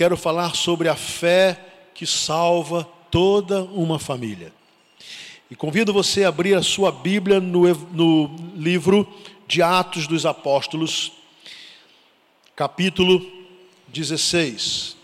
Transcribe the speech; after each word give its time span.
quero 0.00 0.16
falar 0.16 0.56
sobre 0.56 0.88
a 0.88 0.96
fé 0.96 1.60
que 1.92 2.06
salva 2.06 2.84
toda 3.10 3.64
uma 3.64 3.98
família. 3.98 4.50
E 5.50 5.54
convido 5.54 5.92
você 5.92 6.24
a 6.24 6.30
abrir 6.30 6.54
a 6.54 6.62
sua 6.62 6.90
Bíblia 6.90 7.38
no, 7.38 7.68
no 7.68 8.34
livro 8.56 9.06
de 9.46 9.60
Atos 9.60 10.06
dos 10.06 10.24
Apóstolos, 10.24 11.12
capítulo 12.56 13.30
16. 13.88 14.96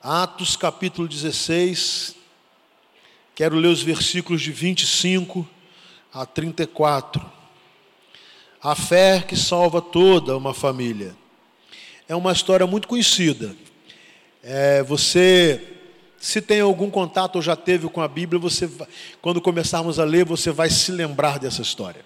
Atos 0.00 0.56
capítulo 0.56 1.06
16, 1.06 2.16
quero 3.34 3.56
ler 3.56 3.68
os 3.68 3.82
versículos 3.82 4.40
de 4.40 4.50
25 4.50 5.46
a 6.10 6.24
34. 6.24 7.36
A 8.60 8.74
fé 8.74 9.20
que 9.20 9.36
salva 9.36 9.80
toda 9.80 10.36
uma 10.36 10.52
família. 10.52 11.14
É 12.08 12.16
uma 12.16 12.32
história 12.32 12.66
muito 12.66 12.88
conhecida. 12.88 13.54
É, 14.42 14.82
você, 14.82 15.62
se 16.18 16.40
tem 16.40 16.62
algum 16.62 16.88
contato 16.88 17.36
ou 17.36 17.42
já 17.42 17.54
teve 17.54 17.86
com 17.90 18.00
a 18.00 18.08
Bíblia, 18.08 18.40
você, 18.40 18.66
quando 19.20 19.42
começarmos 19.42 19.98
a 19.98 20.04
ler, 20.04 20.24
você 20.24 20.50
vai 20.50 20.70
se 20.70 20.90
lembrar 20.90 21.38
dessa 21.38 21.60
história. 21.60 22.02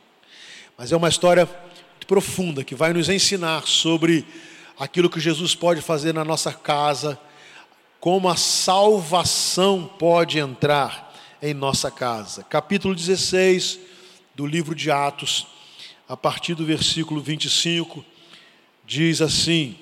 Mas 0.77 0.91
é 0.91 0.97
uma 0.97 1.09
história 1.09 1.45
muito 1.45 2.07
profunda 2.09 2.65
que 2.65 2.75
vai 2.75 2.93
nos 2.93 3.09
ensinar 3.09 3.69
sobre 3.69 4.27
aquilo 4.77 5.09
que 5.09 5.21
Jesus 5.21 5.55
pode 5.55 5.81
fazer 5.81 6.13
na 6.13 6.25
nossa 6.25 6.53
casa 6.53 7.17
como 8.01 8.29
a 8.29 8.35
salvação 8.35 9.89
pode 10.01 10.41
entrar 10.41 11.17
em 11.41 11.55
nossa 11.55 11.93
casa. 11.93 12.43
Capítulo 12.43 12.93
16 12.93 13.79
do 14.35 14.47
livro 14.47 14.75
de 14.75 14.91
Atos, 14.91 15.47
a 16.09 16.17
partir 16.17 16.57
do 16.57 16.67
versículo 16.67 17.21
25, 17.21 18.05
diz 18.85 19.23
assim: 19.23 19.77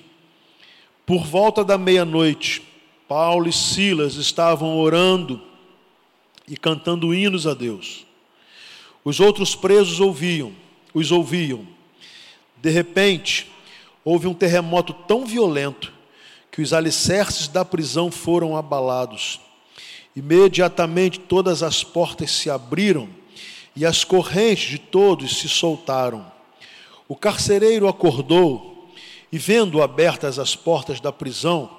Por 1.11 1.27
volta 1.27 1.65
da 1.65 1.77
meia-noite, 1.77 2.63
Paulo 3.09 3.49
e 3.49 3.53
Silas 3.53 4.15
estavam 4.15 4.79
orando 4.79 5.43
e 6.47 6.57
cantando 6.57 7.13
hinos 7.13 7.49
a 7.49 7.53
Deus. 7.53 8.07
Os 9.05 9.19
outros 9.19 9.57
presos 9.57 9.99
ouviam, 9.99 10.53
os 10.95 11.11
ouviam. 11.11 11.67
De 12.63 12.71
repente, 12.71 13.51
houve 14.05 14.29
um 14.29 14.33
terremoto 14.33 14.93
tão 14.93 15.27
violento 15.27 15.93
que 16.49 16.63
os 16.63 16.73
alicerces 16.73 17.49
da 17.49 17.65
prisão 17.65 18.13
foram 18.13 18.57
abalados. 18.57 19.41
Imediatamente 20.15 21.19
todas 21.19 21.65
as 21.65 21.83
portas 21.83 22.31
se 22.31 22.49
abriram 22.49 23.09
e 23.75 23.85
as 23.85 24.05
correntes 24.05 24.71
de 24.71 24.79
todos 24.79 25.39
se 25.41 25.49
soltaram. 25.49 26.31
O 27.09 27.17
carcereiro 27.17 27.89
acordou 27.89 28.70
e, 29.33 29.39
vendo 29.39 29.83
abertas 29.83 30.39
as 30.39 30.57
portas 30.57 31.01
da 31.01 31.13
prisão, 31.13 31.71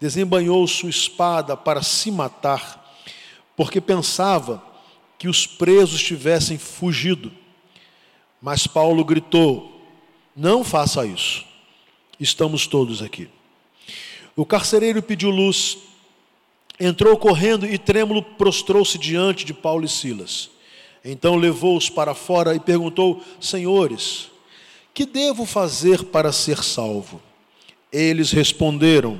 desembanhou 0.00 0.66
sua 0.66 0.90
espada 0.90 1.56
para 1.56 1.82
se 1.82 2.10
matar, 2.10 2.96
porque 3.56 3.80
pensava 3.80 4.62
que 5.18 5.28
os 5.28 5.46
presos 5.46 6.02
tivessem 6.02 6.56
fugido. 6.56 7.30
Mas 8.40 8.66
Paulo 8.66 9.04
gritou: 9.04 9.82
Não 10.34 10.64
faça 10.64 11.04
isso, 11.04 11.44
estamos 12.18 12.66
todos 12.66 13.02
aqui. 13.02 13.28
O 14.34 14.46
carcereiro 14.46 15.02
pediu 15.02 15.28
luz, 15.28 15.76
entrou 16.78 17.16
correndo 17.18 17.66
e 17.66 17.76
trêmulo 17.76 18.22
prostrou-se 18.22 18.96
diante 18.96 19.44
de 19.44 19.52
Paulo 19.52 19.84
e 19.84 19.88
Silas. 19.88 20.50
Então 21.04 21.36
levou-os 21.36 21.90
para 21.90 22.14
fora 22.14 22.54
e 22.54 22.60
perguntou: 22.60 23.22
Senhores, 23.38 24.29
que 25.00 25.06
devo 25.06 25.46
fazer 25.46 26.04
para 26.04 26.30
ser 26.30 26.62
salvo? 26.62 27.22
Eles 27.90 28.32
responderam: 28.32 29.18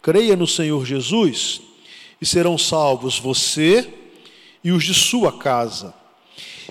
Creia 0.00 0.34
no 0.34 0.46
Senhor 0.46 0.86
Jesus 0.86 1.60
e 2.18 2.24
serão 2.24 2.56
salvos 2.56 3.18
você 3.18 3.92
e 4.64 4.72
os 4.72 4.82
de 4.82 4.94
sua 4.94 5.30
casa. 5.30 5.92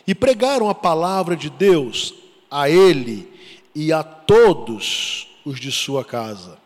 E 0.07 0.15
pregaram 0.15 0.67
a 0.67 0.73
palavra 0.73 1.35
de 1.35 1.51
Deus 1.51 2.15
a 2.49 2.67
ele 2.67 3.31
e 3.75 3.93
a 3.93 4.01
todos 4.01 5.27
os 5.45 5.59
de 5.59 5.71
sua 5.71 6.03
casa. 6.03 6.57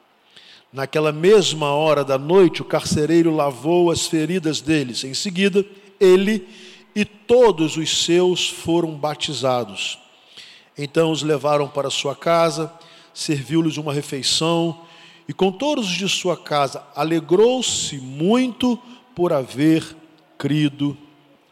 Naquela 0.72 1.12
mesma 1.12 1.72
hora 1.74 2.06
da 2.06 2.18
noite, 2.18 2.62
o 2.62 2.66
carcereiro 2.66 3.36
lavou 3.36 3.92
as 3.92 4.06
feridas 4.06 4.62
deles. 4.62 5.04
Em 5.04 5.14
seguida, 5.14 5.66
ele 6.00 6.48
e 6.96 7.04
todos 7.04 7.76
os 7.76 8.06
seus 8.06 8.50
foram 8.50 8.92
batizados. 8.92 10.05
Então 10.78 11.12
os 11.12 11.24
levaram 11.24 11.68
para 11.68 11.90
sua 11.90 12.16
casa, 12.16 12.72
serviu-lhes 13.14 13.78
uma 13.78 13.94
refeição, 13.94 14.86
e 15.28 15.34
com 15.34 15.52
todos 15.52 15.88
os 15.88 15.94
de 15.94 16.08
sua 16.08 16.38
casa 16.38 16.86
alegrou-se 16.96 17.98
muito 17.98 18.78
por 19.16 19.34
haver 19.34 19.96
crido 20.38 20.98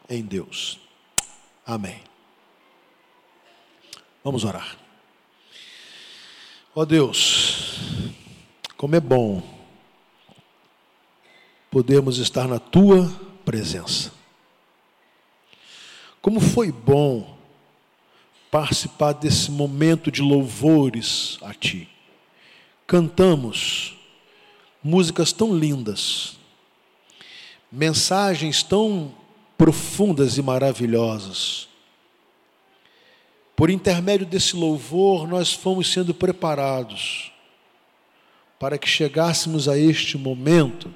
em 0.08 0.22
Deus. 0.22 0.78
Amém. 1.66 2.00
Vamos 4.22 4.44
orar. 4.44 4.76
Ó 6.74 6.82
oh 6.82 6.86
Deus, 6.86 7.78
como 8.76 8.96
é 8.96 9.00
bom 9.00 9.42
podermos 11.70 12.18
estar 12.18 12.46
na 12.46 12.58
tua 12.58 13.10
presença. 13.44 14.12
Como 16.22 16.40
foi 16.40 16.70
bom 16.70 17.33
participar 18.54 19.14
desse 19.14 19.50
momento 19.50 20.12
de 20.12 20.22
louvores 20.22 21.40
a 21.42 21.52
ti. 21.52 21.88
Cantamos 22.86 23.96
músicas 24.80 25.32
tão 25.32 25.58
lindas, 25.58 26.36
mensagens 27.72 28.62
tão 28.62 29.12
profundas 29.58 30.38
e 30.38 30.42
maravilhosas. 30.42 31.66
Por 33.56 33.70
intermédio 33.70 34.24
desse 34.24 34.54
louvor, 34.54 35.26
nós 35.26 35.52
fomos 35.52 35.92
sendo 35.92 36.14
preparados 36.14 37.32
para 38.56 38.78
que 38.78 38.88
chegássemos 38.88 39.68
a 39.68 39.76
este 39.76 40.16
momento, 40.16 40.94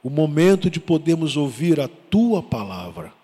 o 0.00 0.08
momento 0.08 0.70
de 0.70 0.78
podermos 0.78 1.36
ouvir 1.36 1.80
a 1.80 1.88
tua 1.88 2.40
palavra. 2.40 3.15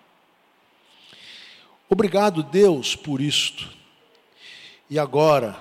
Obrigado, 1.93 2.43
Deus, 2.43 2.95
por 2.95 3.21
isto. 3.21 3.69
E 4.89 4.99
agora, 4.99 5.57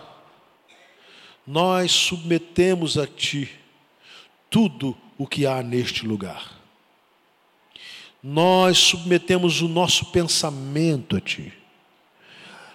nós 1.46 1.92
submetemos 1.92 2.98
a 2.98 3.06
Ti 3.06 3.50
tudo 4.50 4.96
o 5.16 5.26
que 5.26 5.46
há 5.46 5.62
neste 5.62 6.06
lugar. 6.06 6.60
Nós 8.22 8.78
submetemos 8.78 9.62
o 9.62 9.68
nosso 9.68 10.06
pensamento 10.06 11.16
a 11.16 11.20
Ti. 11.20 11.52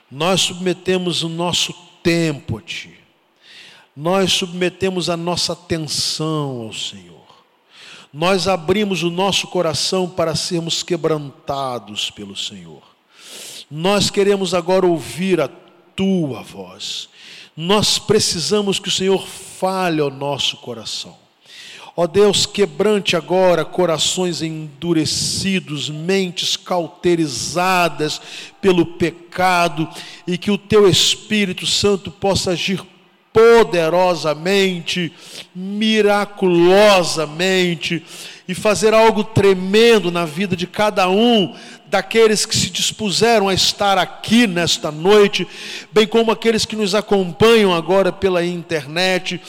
Nós 0.10 0.42
submetemos 0.42 1.24
o 1.24 1.30
nosso 1.30 1.74
tempo 2.02 2.58
a 2.58 2.62
Ti 2.62 3.08
nós 4.00 4.32
submetemos 4.32 5.10
a 5.10 5.18
nossa 5.18 5.54
atenção 5.54 6.62
ao 6.62 6.72
Senhor. 6.72 7.26
Nós 8.14 8.48
abrimos 8.48 9.02
o 9.02 9.10
nosso 9.10 9.48
coração 9.48 10.08
para 10.08 10.36
sermos 10.36 10.84
quebrantados 10.84 12.12
pelo 12.12 12.36
Senhor. 12.36 12.84
Nós 13.70 14.10
queremos 14.10 14.54
agora 14.54 14.86
ouvir 14.86 15.42
a 15.42 15.50
tua 15.96 16.42
voz. 16.42 17.10
Nós 17.56 18.00
precisamos 18.00 18.80
que 18.80 18.88
o 18.88 18.92
Senhor 18.92 19.28
fale 19.28 20.00
ao 20.00 20.10
nosso 20.10 20.58
coração. 20.58 21.28
Ó 22.00 22.08
Deus, 22.08 22.46
quebrante 22.46 23.16
agora 23.16 23.66
corações 23.66 24.44
endurecidos, 24.44 25.90
mentes 25.90 26.56
cauterizadas 26.56 28.22
pelo 28.62 28.86
pecado, 28.86 29.90
e 30.28 30.38
que 30.38 30.52
o 30.52 30.60
teu 30.60 30.88
Espírito 30.88 31.66
Santo 31.66 32.12
possa 32.12 32.52
agir 32.52 32.86
poderosamente, 33.34 35.12
miraculosamente 35.56 38.04
e 38.48 38.56
fazer 38.56 38.94
algo 38.94 39.24
tremendo 39.24 40.12
na 40.12 40.26
vida 40.26 40.56
de 40.56 40.66
cada 40.66 41.10
um 41.10 41.54
daqueles 41.90 42.46
que 42.46 42.56
se 42.56 42.70
dispuseram 42.70 43.48
a 43.48 43.54
estar 43.54 43.98
aqui 43.98 44.46
nesta 44.46 44.92
noite, 44.92 45.48
bem 45.92 46.06
como 46.06 46.32
aqueles 46.32 46.66
que 46.66 46.76
nos 46.76 46.94
acompanham 46.94 47.74
agora 47.74 48.12
pela 48.12 48.46
internet 48.46 49.42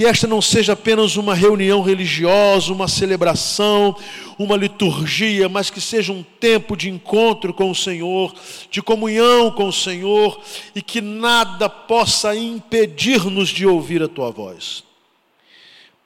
que 0.00 0.06
esta 0.06 0.26
não 0.26 0.40
seja 0.40 0.72
apenas 0.72 1.16
uma 1.16 1.34
reunião 1.34 1.82
religiosa, 1.82 2.72
uma 2.72 2.88
celebração, 2.88 3.94
uma 4.38 4.56
liturgia, 4.56 5.46
mas 5.46 5.68
que 5.68 5.78
seja 5.78 6.10
um 6.10 6.22
tempo 6.22 6.74
de 6.74 6.88
encontro 6.88 7.52
com 7.52 7.70
o 7.70 7.74
Senhor, 7.74 8.34
de 8.70 8.80
comunhão 8.80 9.50
com 9.50 9.66
o 9.66 9.72
Senhor, 9.72 10.40
e 10.74 10.80
que 10.80 11.02
nada 11.02 11.68
possa 11.68 12.34
impedir-nos 12.34 13.50
de 13.50 13.66
ouvir 13.66 14.02
a 14.02 14.08
tua 14.08 14.30
voz. 14.30 14.89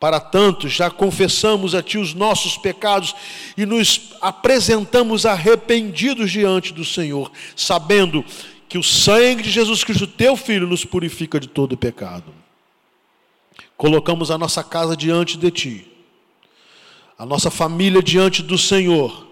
Para 0.05 0.21
tanto, 0.21 0.69
já 0.69 0.91
confessamos 0.91 1.75
a 1.75 1.83
Ti 1.83 1.97
os 1.97 2.13
nossos 2.13 2.59
pecados 2.59 3.17
e 3.57 3.65
nos 3.65 4.11
apresentamos 4.21 5.25
arrependidos 5.25 6.31
diante 6.31 6.75
do 6.75 6.85
Senhor, 6.85 7.33
sabendo 7.57 8.23
que 8.69 8.77
o 8.77 8.83
sangue 8.83 9.45
de 9.45 9.51
Jesus 9.51 9.83
Cristo, 9.83 10.07
Teu 10.07 10.37
Filho, 10.37 10.67
nos 10.67 10.85
purifica 10.85 11.41
de 11.41 11.49
todo 11.49 11.75
pecado. 11.75 12.35
colocamos 13.79 14.31
a 14.31 14.37
nossa 14.37 14.63
casa 14.63 14.95
diante 14.95 15.39
de 15.39 15.51
Ti, 15.51 15.87
a 17.19 17.25
nossa 17.25 17.51
família 17.51 18.03
diante 18.03 18.43
do 18.43 18.59
Senhor, 18.59 19.27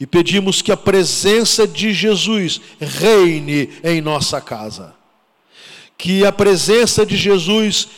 e 0.00 0.06
pedimos 0.06 0.62
que 0.62 0.72
a 0.72 0.76
presença 0.78 1.68
de 1.68 1.92
Jesus 1.92 2.62
reine 2.80 3.68
em 3.84 4.00
nossa 4.00 4.40
casa. 4.40 4.94
Que 5.98 6.24
a 6.24 6.32
presença 6.32 7.04
de 7.04 7.14
Jesus 7.14 7.88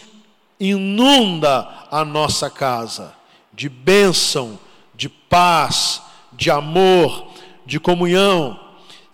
inunda 0.58 1.83
a 1.94 2.04
nossa 2.04 2.50
casa 2.50 3.14
de 3.52 3.68
bênção, 3.68 4.58
de 4.96 5.08
paz, 5.08 6.02
de 6.32 6.50
amor, 6.50 7.28
de 7.64 7.78
comunhão, 7.78 8.58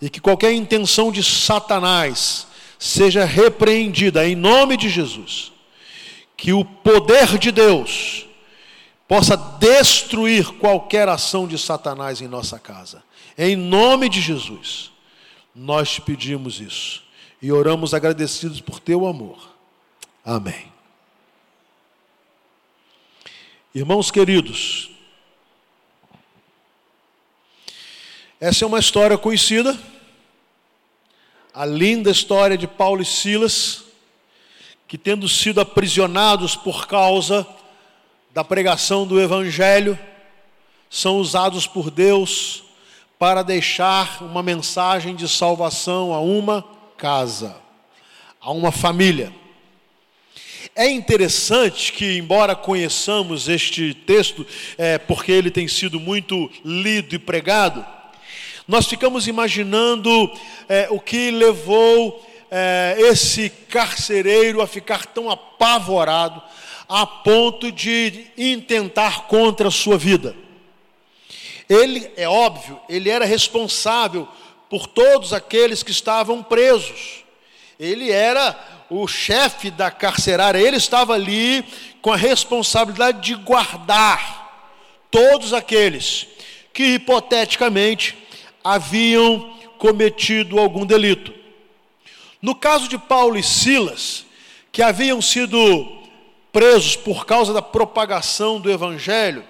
e 0.00 0.08
que 0.08 0.18
qualquer 0.18 0.54
intenção 0.54 1.12
de 1.12 1.22
Satanás 1.22 2.46
seja 2.78 3.26
repreendida 3.26 4.26
em 4.26 4.34
nome 4.34 4.78
de 4.78 4.88
Jesus. 4.88 5.52
Que 6.38 6.54
o 6.54 6.64
poder 6.64 7.36
de 7.36 7.52
Deus 7.52 8.24
possa 9.06 9.36
destruir 9.36 10.46
qualquer 10.52 11.06
ação 11.06 11.46
de 11.46 11.58
Satanás 11.58 12.22
em 12.22 12.28
nossa 12.28 12.58
casa. 12.58 13.02
Em 13.36 13.56
nome 13.56 14.08
de 14.08 14.22
Jesus, 14.22 14.90
nós 15.54 15.90
te 15.90 16.00
pedimos 16.00 16.60
isso 16.60 17.02
e 17.42 17.52
oramos 17.52 17.92
agradecidos 17.92 18.62
por 18.62 18.80
teu 18.80 19.06
amor. 19.06 19.50
Amém. 20.24 20.69
Irmãos 23.72 24.10
queridos, 24.10 24.90
essa 28.40 28.64
é 28.64 28.66
uma 28.66 28.80
história 28.80 29.16
conhecida, 29.16 29.78
a 31.54 31.64
linda 31.64 32.10
história 32.10 32.58
de 32.58 32.66
Paulo 32.66 33.00
e 33.00 33.04
Silas, 33.04 33.84
que 34.88 34.98
tendo 34.98 35.28
sido 35.28 35.60
aprisionados 35.60 36.56
por 36.56 36.88
causa 36.88 37.46
da 38.34 38.42
pregação 38.42 39.06
do 39.06 39.20
Evangelho, 39.20 39.96
são 40.90 41.18
usados 41.18 41.64
por 41.64 41.92
Deus 41.92 42.64
para 43.20 43.44
deixar 43.44 44.20
uma 44.20 44.42
mensagem 44.42 45.14
de 45.14 45.28
salvação 45.28 46.12
a 46.12 46.18
uma 46.18 46.64
casa, 46.96 47.56
a 48.40 48.50
uma 48.50 48.72
família. 48.72 49.32
É 50.80 50.88
interessante 50.88 51.92
que, 51.92 52.16
embora 52.16 52.56
conheçamos 52.56 53.50
este 53.50 53.92
texto, 53.92 54.46
é, 54.78 54.96
porque 54.96 55.30
ele 55.30 55.50
tem 55.50 55.68
sido 55.68 56.00
muito 56.00 56.50
lido 56.64 57.14
e 57.14 57.18
pregado, 57.18 57.84
nós 58.66 58.86
ficamos 58.86 59.28
imaginando 59.28 60.10
é, 60.66 60.88
o 60.90 60.98
que 60.98 61.30
levou 61.32 62.26
é, 62.50 62.96
esse 62.98 63.50
carcereiro 63.68 64.62
a 64.62 64.66
ficar 64.66 65.04
tão 65.04 65.30
apavorado 65.30 66.42
a 66.88 67.06
ponto 67.06 67.70
de 67.70 68.28
intentar 68.38 69.26
contra 69.26 69.68
a 69.68 69.70
sua 69.70 69.98
vida. 69.98 70.34
Ele, 71.68 72.10
é 72.16 72.26
óbvio, 72.26 72.80
ele 72.88 73.10
era 73.10 73.26
responsável 73.26 74.26
por 74.70 74.86
todos 74.86 75.34
aqueles 75.34 75.82
que 75.82 75.90
estavam 75.90 76.42
presos. 76.42 77.22
Ele 77.78 78.10
era 78.10 78.79
o 78.90 79.06
chefe 79.06 79.70
da 79.70 79.90
carcerária, 79.90 80.58
ele 80.58 80.76
estava 80.76 81.14
ali 81.14 81.64
com 82.02 82.12
a 82.12 82.16
responsabilidade 82.16 83.20
de 83.20 83.34
guardar 83.36 84.68
todos 85.10 85.54
aqueles 85.54 86.26
que 86.72 86.94
hipoteticamente 86.94 88.18
haviam 88.64 89.54
cometido 89.78 90.58
algum 90.58 90.84
delito. 90.84 91.32
No 92.42 92.54
caso 92.54 92.88
de 92.88 92.98
Paulo 92.98 93.38
e 93.38 93.42
Silas, 93.42 94.26
que 94.72 94.82
haviam 94.82 95.22
sido 95.22 95.58
presos 96.52 96.96
por 96.96 97.24
causa 97.24 97.52
da 97.52 97.62
propagação 97.62 98.60
do 98.60 98.70
evangelho, 98.70 99.44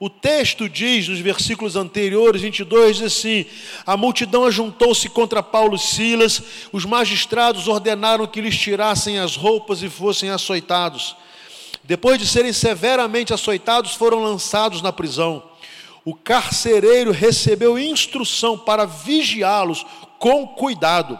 o 0.00 0.08
texto 0.08 0.66
diz, 0.66 1.08
nos 1.08 1.18
versículos 1.18 1.76
anteriores, 1.76 2.40
22, 2.40 2.96
diz 2.96 3.06
assim: 3.06 3.44
A 3.84 3.98
multidão 3.98 4.46
ajuntou-se 4.46 5.06
contra 5.10 5.42
Paulo 5.42 5.76
e 5.76 5.78
Silas, 5.78 6.42
os 6.72 6.86
magistrados 6.86 7.68
ordenaram 7.68 8.26
que 8.26 8.40
lhes 8.40 8.56
tirassem 8.56 9.18
as 9.18 9.36
roupas 9.36 9.82
e 9.82 9.90
fossem 9.90 10.30
açoitados. 10.30 11.14
Depois 11.84 12.18
de 12.18 12.26
serem 12.26 12.50
severamente 12.50 13.34
açoitados, 13.34 13.92
foram 13.92 14.22
lançados 14.22 14.80
na 14.80 14.90
prisão. 14.90 15.42
O 16.02 16.14
carcereiro 16.14 17.10
recebeu 17.10 17.78
instrução 17.78 18.56
para 18.56 18.86
vigiá-los 18.86 19.84
com 20.18 20.46
cuidado 20.46 21.18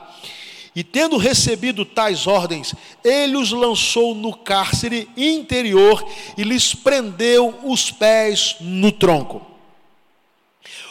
e 0.81 0.82
tendo 0.82 1.19
recebido 1.19 1.85
tais 1.85 2.27
ordens, 2.27 2.75
ele 3.05 3.37
os 3.37 3.53
lançou 3.53 4.15
no 4.15 4.35
cárcere 4.35 5.11
interior 5.15 6.03
e 6.38 6.43
lhes 6.43 6.75
prendeu 6.75 7.55
os 7.65 7.91
pés 7.91 8.56
no 8.61 8.91
tronco. 8.91 9.47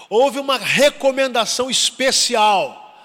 Houve 0.07 0.37
uma 0.37 0.59
recomendação 0.59 1.71
especial 1.71 2.95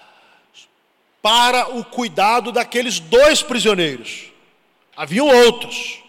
para 1.23 1.75
o 1.75 1.83
cuidado 1.83 2.53
daqueles 2.53 3.01
dois 3.01 3.43
prisioneiros. 3.43 4.25
Haviam 4.95 5.27
outros. 5.27 6.04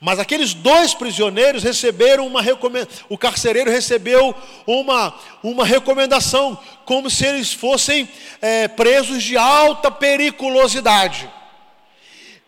Mas 0.00 0.18
aqueles 0.18 0.54
dois 0.54 0.94
prisioneiros 0.94 1.62
receberam 1.62 2.26
uma 2.26 2.40
recomendação, 2.40 3.06
o 3.10 3.18
carcereiro 3.18 3.70
recebeu 3.70 4.34
uma, 4.66 5.14
uma 5.42 5.64
recomendação, 5.64 6.58
como 6.86 7.10
se 7.10 7.26
eles 7.26 7.52
fossem 7.52 8.08
é, 8.40 8.66
presos 8.66 9.22
de 9.22 9.36
alta 9.36 9.90
periculosidade. 9.90 11.28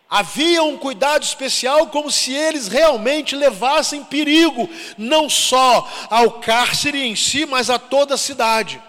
Havia 0.09 0.63
um 0.63 0.77
cuidado 0.77 1.23
especial, 1.23 1.87
como 1.87 2.11
se 2.11 2.33
eles 2.33 2.67
realmente 2.67 3.35
levassem 3.35 4.03
perigo, 4.03 4.67
não 4.97 5.29
só 5.29 5.87
ao 6.09 6.33
cárcere 6.33 7.03
em 7.03 7.15
si, 7.15 7.45
mas 7.45 7.69
a 7.69 7.77
toda 7.77 8.15
a 8.15 8.17
cidade. 8.17 8.81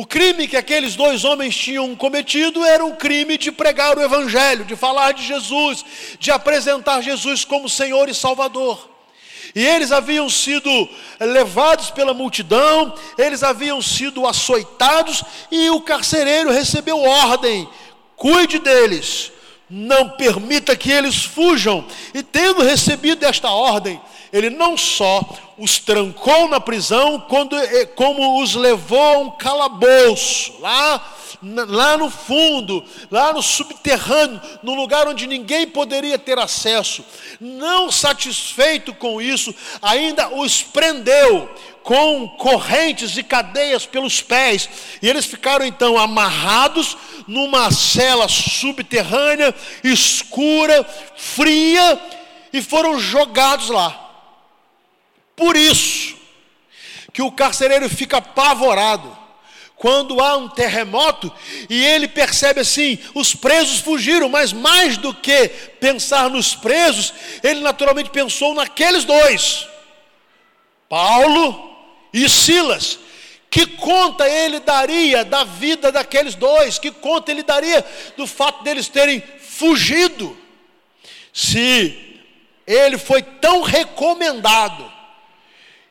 O 0.00 0.06
crime 0.06 0.46
que 0.46 0.56
aqueles 0.56 0.94
dois 0.94 1.24
homens 1.24 1.56
tinham 1.56 1.92
cometido 1.96 2.64
era 2.64 2.84
um 2.84 2.94
crime 2.94 3.36
de 3.36 3.50
pregar 3.50 3.98
o 3.98 4.00
Evangelho, 4.00 4.64
de 4.64 4.76
falar 4.76 5.10
de 5.10 5.26
Jesus, 5.26 5.84
de 6.20 6.30
apresentar 6.30 7.00
Jesus 7.00 7.44
como 7.44 7.68
Senhor 7.68 8.08
e 8.08 8.14
Salvador. 8.14 8.88
E 9.56 9.66
eles 9.66 9.90
haviam 9.90 10.30
sido 10.30 10.70
levados 11.18 11.90
pela 11.90 12.14
multidão, 12.14 12.94
eles 13.18 13.42
haviam 13.42 13.82
sido 13.82 14.24
açoitados, 14.24 15.24
e 15.50 15.68
o 15.70 15.80
carcereiro 15.80 16.52
recebeu 16.52 17.02
ordem: 17.02 17.68
cuide 18.14 18.60
deles, 18.60 19.32
não 19.68 20.10
permita 20.10 20.76
que 20.76 20.92
eles 20.92 21.24
fujam. 21.24 21.84
E 22.14 22.22
tendo 22.22 22.62
recebido 22.62 23.26
esta 23.26 23.50
ordem, 23.50 24.00
ele 24.32 24.50
não 24.50 24.76
só 24.76 25.22
os 25.56 25.78
trancou 25.78 26.48
na 26.48 26.60
prisão, 26.60 27.20
quando, 27.28 27.56
eh, 27.56 27.86
como 27.86 28.40
os 28.40 28.54
levou 28.54 29.00
a 29.00 29.18
um 29.18 29.30
calabouço, 29.32 30.54
lá, 30.60 31.14
lá 31.42 31.96
no 31.96 32.10
fundo, 32.10 32.84
lá 33.10 33.32
no 33.32 33.42
subterrâneo, 33.42 34.40
no 34.62 34.74
lugar 34.74 35.08
onde 35.08 35.26
ninguém 35.26 35.66
poderia 35.66 36.18
ter 36.18 36.38
acesso. 36.38 37.04
Não 37.40 37.90
satisfeito 37.90 38.94
com 38.94 39.20
isso, 39.20 39.54
ainda 39.82 40.28
os 40.28 40.62
prendeu 40.62 41.48
com 41.82 42.28
correntes 42.28 43.16
e 43.16 43.22
cadeias 43.22 43.86
pelos 43.86 44.20
pés, 44.20 44.68
e 45.00 45.08
eles 45.08 45.24
ficaram 45.24 45.64
então 45.64 45.98
amarrados 45.98 46.96
numa 47.26 47.70
cela 47.70 48.28
subterrânea, 48.28 49.54
escura, 49.82 50.86
fria, 51.16 51.98
e 52.52 52.62
foram 52.62 52.98
jogados 52.98 53.70
lá. 53.70 54.07
Por 55.38 55.56
isso 55.56 56.16
que 57.12 57.22
o 57.22 57.30
carcereiro 57.30 57.88
fica 57.88 58.16
apavorado 58.16 59.16
quando 59.76 60.20
há 60.20 60.36
um 60.36 60.48
terremoto 60.48 61.32
e 61.70 61.84
ele 61.84 62.08
percebe 62.08 62.60
assim: 62.60 62.98
os 63.14 63.36
presos 63.36 63.78
fugiram, 63.78 64.28
mas 64.28 64.52
mais 64.52 64.96
do 64.96 65.14
que 65.14 65.48
pensar 65.80 66.28
nos 66.28 66.56
presos, 66.56 67.14
ele 67.40 67.60
naturalmente 67.60 68.10
pensou 68.10 68.52
naqueles 68.52 69.04
dois, 69.04 69.66
Paulo 70.88 71.72
e 72.12 72.28
Silas. 72.28 72.98
Que 73.48 73.64
conta 73.64 74.28
ele 74.28 74.60
daria 74.60 75.24
da 75.24 75.44
vida 75.44 75.90
daqueles 75.92 76.34
dois? 76.34 76.78
Que 76.78 76.90
conta 76.90 77.30
ele 77.30 77.42
daria 77.42 77.82
do 78.16 78.26
fato 78.26 78.62
deles 78.64 78.88
terem 78.88 79.22
fugido? 79.40 80.36
Se 81.32 82.20
ele 82.66 82.98
foi 82.98 83.22
tão 83.22 83.62
recomendado 83.62 84.97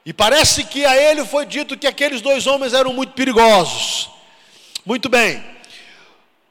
e 0.07 0.13
parece 0.13 0.63
que 0.63 0.85
a 0.85 0.95
ele 0.95 1.25
foi 1.25 1.45
dito 1.45 1.77
que 1.77 1.85
aqueles 1.85 2.21
dois 2.21 2.47
homens 2.47 2.71
eram 2.73 2.93
muito 2.93 3.11
perigosos. 3.11 4.09
Muito 4.85 5.09
bem. 5.09 5.43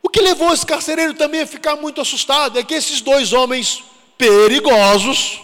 O 0.02 0.10
que 0.10 0.20
levou 0.20 0.52
esse 0.52 0.66
carcereiro 0.66 1.14
também 1.14 1.40
a 1.40 1.46
ficar 1.46 1.74
muito 1.74 1.98
assustado 1.98 2.58
é 2.58 2.62
que 2.62 2.74
esses 2.74 3.00
dois 3.00 3.32
homens 3.32 3.82
perigosos, 4.18 5.40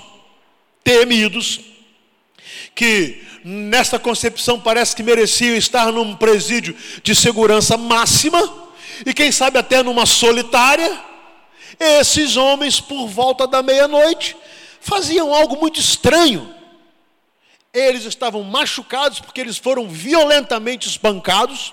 temidos, 0.85 1.61
que 2.75 3.27
nesta 3.43 3.99
concepção 3.99 4.61
parece 4.61 4.95
que 4.95 5.03
mereciam 5.03 5.57
estar 5.57 5.91
num 5.91 6.15
presídio 6.15 6.77
de 7.03 7.15
segurança 7.15 7.79
máxima, 7.79 8.43
e 9.07 9.15
quem 9.15 9.33
sabe 9.33 9.59
até 9.59 9.83
numa 9.83 10.05
solitária, 10.05 11.01
esses 11.81 12.37
homens, 12.37 12.79
por 12.79 13.09
volta 13.09 13.47
da 13.47 13.63
meia-noite, 13.63 14.37
faziam 14.83 15.35
algo 15.35 15.59
muito 15.59 15.81
estranho. 15.81 16.61
Eles 17.75 18.05
estavam 18.05 18.43
machucados 18.43 19.19
porque 19.19 19.41
eles 19.41 19.57
foram 19.57 19.89
violentamente 19.89 20.87
espancados, 20.87 21.73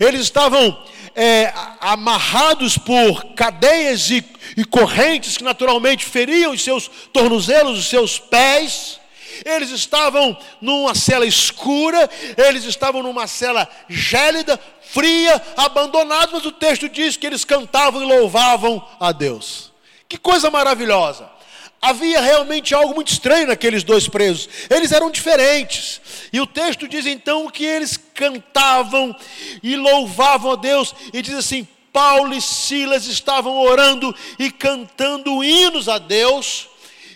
eles 0.00 0.22
estavam 0.22 0.82
é, 1.14 1.52
amarrados 1.80 2.78
por 2.78 3.34
cadeias 3.34 4.08
e, 4.10 4.24
e 4.56 4.64
correntes 4.64 5.36
que 5.36 5.44
naturalmente 5.44 6.06
feriam 6.06 6.52
os 6.52 6.64
seus 6.64 6.90
tornozelos, 7.12 7.78
os 7.78 7.86
seus 7.90 8.18
pés. 8.18 8.98
Eles 9.44 9.68
estavam 9.70 10.34
numa 10.62 10.94
cela 10.94 11.26
escura, 11.26 12.08
eles 12.34 12.64
estavam 12.64 13.02
numa 13.02 13.26
cela 13.26 13.68
gélida, 13.86 14.58
fria, 14.80 15.42
abandonados, 15.58 16.32
mas 16.32 16.46
o 16.46 16.52
texto 16.52 16.88
diz 16.88 17.18
que 17.18 17.26
eles 17.26 17.44
cantavam 17.44 18.02
e 18.02 18.06
louvavam 18.06 18.82
a 18.98 19.12
Deus. 19.12 19.70
Que 20.08 20.16
coisa 20.16 20.50
maravilhosa! 20.50 21.37
Havia 21.80 22.20
realmente 22.20 22.74
algo 22.74 22.94
muito 22.94 23.12
estranho 23.12 23.46
naqueles 23.46 23.84
dois 23.84 24.08
presos. 24.08 24.48
Eles 24.68 24.90
eram 24.90 25.10
diferentes. 25.10 26.00
E 26.32 26.40
o 26.40 26.46
texto 26.46 26.88
diz 26.88 27.06
então 27.06 27.48
que 27.48 27.64
eles 27.64 27.96
cantavam 27.96 29.14
e 29.62 29.76
louvavam 29.76 30.52
a 30.52 30.56
Deus. 30.56 30.94
E 31.12 31.22
diz 31.22 31.34
assim: 31.34 31.66
Paulo 31.92 32.34
e 32.34 32.42
Silas 32.42 33.06
estavam 33.06 33.58
orando 33.58 34.14
e 34.38 34.50
cantando 34.50 35.42
hinos 35.42 35.88
a 35.88 35.98
Deus. 35.98 36.68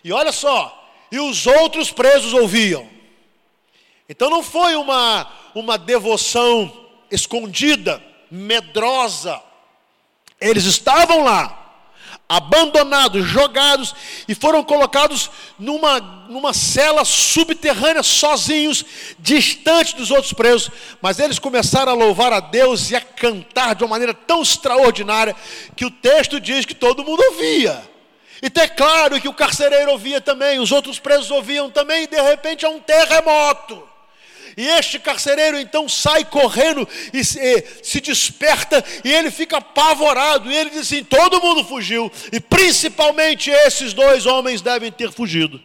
E 0.04 0.12
olha 0.12 0.33
só, 0.33 0.90
e 1.11 1.19
os 1.19 1.47
outros 1.47 1.90
presos 1.90 2.33
ouviam. 2.33 2.88
Então 4.09 4.31
não 4.31 4.42
foi 4.42 4.75
uma, 4.76 5.31
uma 5.54 5.76
devoção 5.76 6.87
escondida, 7.11 8.02
medrosa. 8.31 9.40
Eles 10.40 10.64
estavam 10.64 11.23
lá, 11.23 11.62
abandonados, 12.33 13.27
jogados 13.27 13.95
e 14.27 14.35
foram 14.35 14.65
colocados 14.65 15.31
numa, 15.59 16.01
numa 16.31 16.55
cela 16.55 17.05
subterrânea, 17.05 18.03
sozinhos, 18.03 18.87
distante 19.19 19.95
dos 19.95 20.11
outros 20.11 20.33
presos. 20.33 20.71
Mas 21.03 21.19
eles 21.19 21.39
começaram 21.39 21.93
a 21.93 21.95
louvar 21.95 22.33
a 22.33 22.41
Deus 22.41 22.91
e 22.91 22.97
a 22.97 23.03
cantar 23.03 23.75
de 23.75 23.85
uma 23.85 23.91
maneira 23.91 24.15
tão 24.15 24.41
extraordinária 24.41 25.37
que 25.77 25.85
o 25.85 25.91
texto 25.91 26.41
diz 26.41 26.65
que 26.65 26.75
todo 26.75 27.05
mundo 27.05 27.23
ouvia. 27.23 27.83
Então 28.43 28.65
é 28.65 28.69
claro 28.69 29.21
que 29.21 29.29
o 29.29 29.35
carcereiro 29.35 29.91
ouvia 29.93 30.19
também, 30.19 30.59
os 30.59 30.73
outros 30.73 30.99
presos 30.99 31.31
ouviam 31.31 31.69
também, 31.69 32.05
e 32.05 32.07
de 32.07 32.21
repente 32.21 32.65
há 32.65 32.71
um 32.71 32.81
terremoto. 32.81 33.91
E 34.56 34.66
este 34.66 34.99
carcereiro 34.99 35.59
então 35.59 35.88
sai 35.88 36.25
correndo 36.25 36.87
e 37.12 37.25
se, 37.25 37.38
e 37.40 37.64
se, 37.82 38.00
desperta 38.00 38.85
e 39.04 39.12
ele 39.12 39.30
fica 39.30 39.59
apavorado. 39.59 40.50
E 40.50 40.56
ele 40.56 40.71
diz 40.71 40.80
assim: 40.80 41.04
todo 41.04 41.40
mundo 41.40 41.64
fugiu, 41.64 42.11
e 42.30 42.38
principalmente 42.38 43.50
esses 43.50 43.92
dois 43.92 44.26
homens 44.26 44.61
devem 44.61 44.92
ter 44.92 45.11
fugido. 45.11 45.61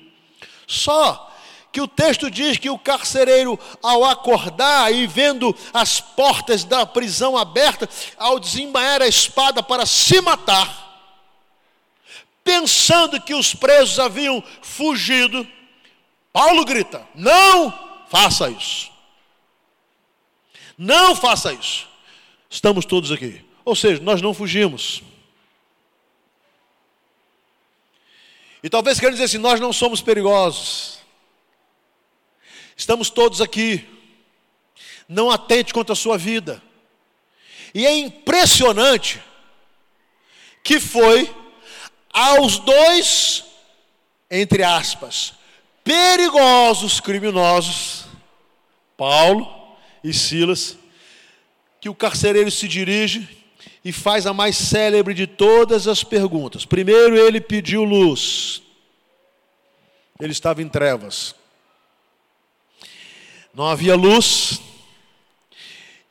Só 0.65 1.27
que 1.71 1.81
o 1.81 1.87
texto 1.87 2.31
diz 2.31 2.57
que 2.57 2.69
o 2.69 2.79
carcereiro, 2.79 3.59
ao 3.83 4.03
acordar 4.03 4.91
e 4.93 5.05
vendo 5.05 5.55
as 5.73 5.99
portas 5.99 6.63
da 6.63 6.85
prisão 6.85 7.37
abertas, 7.37 8.13
ao 8.17 8.39
desembainhar 8.39 9.01
a 9.01 9.07
espada 9.07 9.61
para 9.61 9.85
se 9.85 10.19
matar, 10.21 10.85
pensando 12.43 13.21
que 13.21 13.35
os 13.35 13.53
presos 13.53 13.99
haviam 13.99 14.43
fugido, 14.61 15.47
Paulo 16.31 16.63
grita: 16.65 17.07
Não 17.13 17.86
faça 18.09 18.49
isso. 18.49 18.91
Não 20.77 21.15
faça 21.15 21.53
isso. 21.53 21.87
Estamos 22.49 22.85
todos 22.85 23.11
aqui. 23.11 23.43
Ou 23.65 23.75
seja, 23.75 24.01
nós 24.01 24.21
não 24.21 24.33
fugimos. 24.33 25.01
E 28.63 28.69
talvez 28.69 28.99
queiram 28.99 29.13
dizer 29.13 29.25
assim: 29.25 29.37
nós 29.37 29.59
não 29.59 29.73
somos 29.73 30.01
perigosos. 30.01 30.99
Estamos 32.75 33.09
todos 33.09 33.41
aqui. 33.41 33.87
Não 35.09 35.31
atente 35.31 35.73
contra 35.73 35.93
a 35.93 35.95
sua 35.95 36.17
vida. 36.17 36.61
E 37.73 37.85
é 37.85 37.95
impressionante 37.95 39.21
que 40.63 40.79
foi 40.79 41.33
aos 42.11 42.59
dois, 42.59 43.45
entre 44.29 44.63
aspas, 44.63 45.33
perigosos 45.87 46.99
criminosos, 46.99 48.05
Paulo 48.97 49.47
e 50.03 50.13
Silas, 50.13 50.77
que 51.79 51.87
o 51.87 51.95
carcereiro 51.95 52.51
se 52.51 52.67
dirige 52.67 53.25
e 53.85 53.93
faz 53.93 54.27
a 54.27 54.33
mais 54.33 54.57
célebre 54.57 55.13
de 55.13 55.25
todas 55.25 55.87
as 55.87 56.03
perguntas. 56.03 56.65
Primeiro, 56.65 57.15
ele 57.15 57.39
pediu 57.39 57.85
luz, 57.85 58.61
ele 60.19 60.33
estava 60.33 60.61
em 60.61 60.67
trevas, 60.67 61.33
não 63.53 63.65
havia 63.65 63.95
luz, 63.95 64.59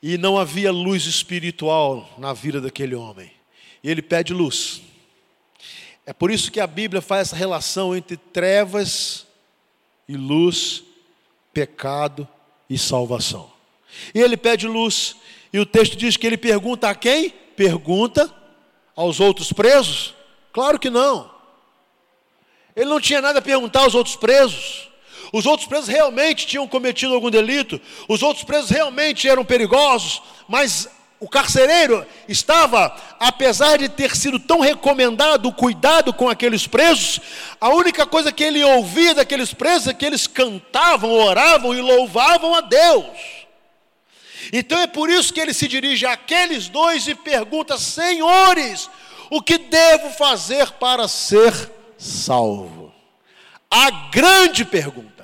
e 0.01 0.17
não 0.17 0.39
havia 0.39 0.71
luz 0.71 1.05
espiritual 1.05 2.09
na 2.17 2.33
vida 2.33 2.59
daquele 2.59 2.95
homem. 2.95 3.31
E 3.83 3.89
ele 3.91 4.01
pede 4.01 4.33
luz. 4.33 4.81
É 6.05 6.13
por 6.13 6.31
isso 6.31 6.51
que 6.51 6.59
a 6.59 6.67
Bíblia 6.67 7.01
faz 7.01 7.27
essa 7.27 7.35
relação 7.35 7.95
entre 7.95 8.17
trevas 8.17 9.26
e 10.07 10.15
luz, 10.15 10.83
pecado 11.53 12.27
e 12.69 12.77
salvação. 12.77 13.51
E 14.13 14.19
ele 14.19 14.37
pede 14.37 14.67
luz, 14.67 15.15
e 15.51 15.59
o 15.59 15.65
texto 15.65 15.95
diz 15.95 16.17
que 16.17 16.27
ele 16.27 16.37
pergunta 16.37 16.89
a 16.89 16.95
quem? 16.95 17.29
Pergunta 17.55 18.33
aos 18.95 19.19
outros 19.19 19.51
presos? 19.51 20.13
Claro 20.51 20.79
que 20.79 20.89
não. 20.89 21.31
Ele 22.75 22.89
não 22.89 23.01
tinha 23.01 23.21
nada 23.21 23.39
a 23.39 23.41
perguntar 23.41 23.81
aos 23.81 23.95
outros 23.95 24.15
presos. 24.15 24.87
Os 25.33 25.45
outros 25.45 25.67
presos 25.67 25.87
realmente 25.87 26.47
tinham 26.47 26.67
cometido 26.67 27.13
algum 27.13 27.29
delito, 27.29 27.81
os 28.07 28.23
outros 28.23 28.45
presos 28.45 28.69
realmente 28.69 29.27
eram 29.27 29.43
perigosos, 29.43 30.21
mas 30.47 30.89
o 31.19 31.27
carcereiro 31.27 32.05
estava, 32.27 32.95
apesar 33.19 33.77
de 33.77 33.89
ter 33.89 34.15
sido 34.15 34.39
tão 34.39 34.59
recomendado 34.59 35.47
o 35.47 35.53
cuidado 35.53 36.13
com 36.13 36.29
aqueles 36.29 36.67
presos, 36.67 37.19
a 37.59 37.69
única 37.69 38.05
coisa 38.05 38.31
que 38.31 38.43
ele 38.43 38.63
ouvia 38.63 39.15
daqueles 39.15 39.53
presos 39.53 39.87
é 39.87 39.93
que 39.93 40.05
eles 40.05 40.27
cantavam, 40.27 41.11
oravam 41.11 41.73
e 41.73 41.81
louvavam 41.81 42.53
a 42.53 42.61
Deus. 42.61 43.05
Então 44.53 44.79
é 44.79 44.87
por 44.87 45.09
isso 45.09 45.33
que 45.33 45.39
ele 45.39 45.53
se 45.53 45.67
dirige 45.67 46.05
àqueles 46.05 46.69
dois 46.69 47.07
e 47.07 47.15
pergunta: 47.15 47.77
Senhores, 47.77 48.89
o 49.29 49.41
que 49.41 49.57
devo 49.57 50.09
fazer 50.11 50.71
para 50.73 51.07
ser 51.07 51.53
salvo? 51.97 52.93
A 53.69 53.89
grande 54.11 54.63
pergunta. 54.63 55.16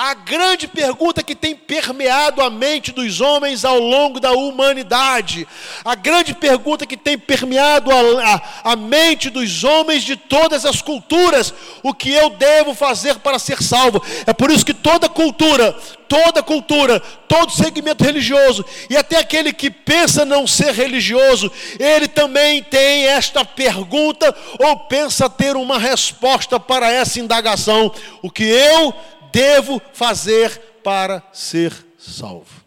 A 0.00 0.14
grande 0.14 0.68
pergunta 0.68 1.24
que 1.24 1.34
tem 1.34 1.56
permeado 1.56 2.40
a 2.40 2.48
mente 2.48 2.92
dos 2.92 3.20
homens 3.20 3.64
ao 3.64 3.80
longo 3.80 4.20
da 4.20 4.30
humanidade, 4.30 5.44
a 5.84 5.96
grande 5.96 6.34
pergunta 6.34 6.86
que 6.86 6.96
tem 6.96 7.18
permeado 7.18 7.90
a, 7.90 8.34
a, 8.64 8.72
a, 8.74 8.76
mente 8.76 9.28
dos 9.28 9.64
homens 9.64 10.04
de 10.04 10.14
todas 10.14 10.64
as 10.64 10.80
culturas: 10.80 11.52
o 11.82 11.92
que 11.92 12.12
eu 12.12 12.30
devo 12.30 12.74
fazer 12.74 13.16
para 13.16 13.40
ser 13.40 13.60
salvo? 13.60 14.00
É 14.24 14.32
por 14.32 14.52
isso 14.52 14.64
que 14.64 14.72
toda 14.72 15.08
cultura, 15.08 15.72
toda 16.06 16.44
cultura, 16.44 17.00
todo 17.26 17.50
segmento 17.50 18.04
religioso, 18.04 18.64
e 18.88 18.96
até 18.96 19.16
aquele 19.16 19.52
que 19.52 19.68
pensa 19.68 20.24
não 20.24 20.46
ser 20.46 20.74
religioso, 20.74 21.50
ele 21.76 22.06
também 22.06 22.62
tem 22.62 23.06
esta 23.06 23.44
pergunta 23.44 24.32
ou 24.60 24.76
pensa 24.76 25.28
ter 25.28 25.56
uma 25.56 25.76
resposta 25.76 26.60
para 26.60 26.88
essa 26.88 27.18
indagação: 27.18 27.92
o 28.22 28.30
que 28.30 28.44
eu 28.44 28.94
devo 29.32 29.80
fazer 29.92 30.58
para 30.82 31.22
ser 31.32 31.72
salvo? 31.98 32.64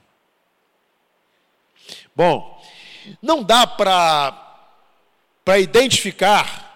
Bom, 2.16 2.62
não 3.22 3.44
dá 3.44 3.66
para 3.66 5.60
identificar 5.60 6.70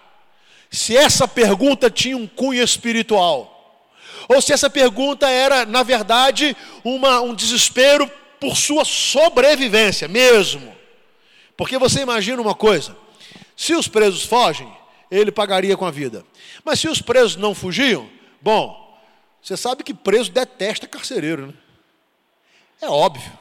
se 0.70 0.96
essa 0.96 1.26
pergunta 1.28 1.90
tinha 1.90 2.16
um 2.16 2.26
cunho 2.26 2.62
espiritual, 2.62 3.52
ou 4.28 4.40
se 4.42 4.52
essa 4.52 4.68
pergunta 4.68 5.28
era, 5.28 5.64
na 5.64 5.82
verdade, 5.82 6.56
uma, 6.84 7.20
um 7.20 7.34
desespero 7.34 8.10
por 8.40 8.56
sua 8.56 8.84
sobrevivência 8.84 10.08
mesmo. 10.08 10.74
Porque 11.56 11.78
você 11.78 12.00
imagina 12.00 12.42
uma 12.42 12.54
coisa: 12.54 12.96
se 13.56 13.74
os 13.74 13.88
presos 13.88 14.24
fogem, 14.24 14.70
ele 15.10 15.30
pagaria 15.30 15.76
com 15.76 15.86
a 15.86 15.90
vida. 15.90 16.24
Mas 16.64 16.80
se 16.80 16.88
os 16.88 17.00
presos 17.00 17.36
não 17.36 17.54
fugiam, 17.54 18.08
bom, 18.40 18.85
você 19.46 19.56
sabe 19.56 19.84
que 19.84 19.94
preso 19.94 20.32
detesta 20.32 20.88
carcereiro, 20.88 21.46
né? 21.46 21.54
É 22.82 22.88
óbvio. 22.88 23.32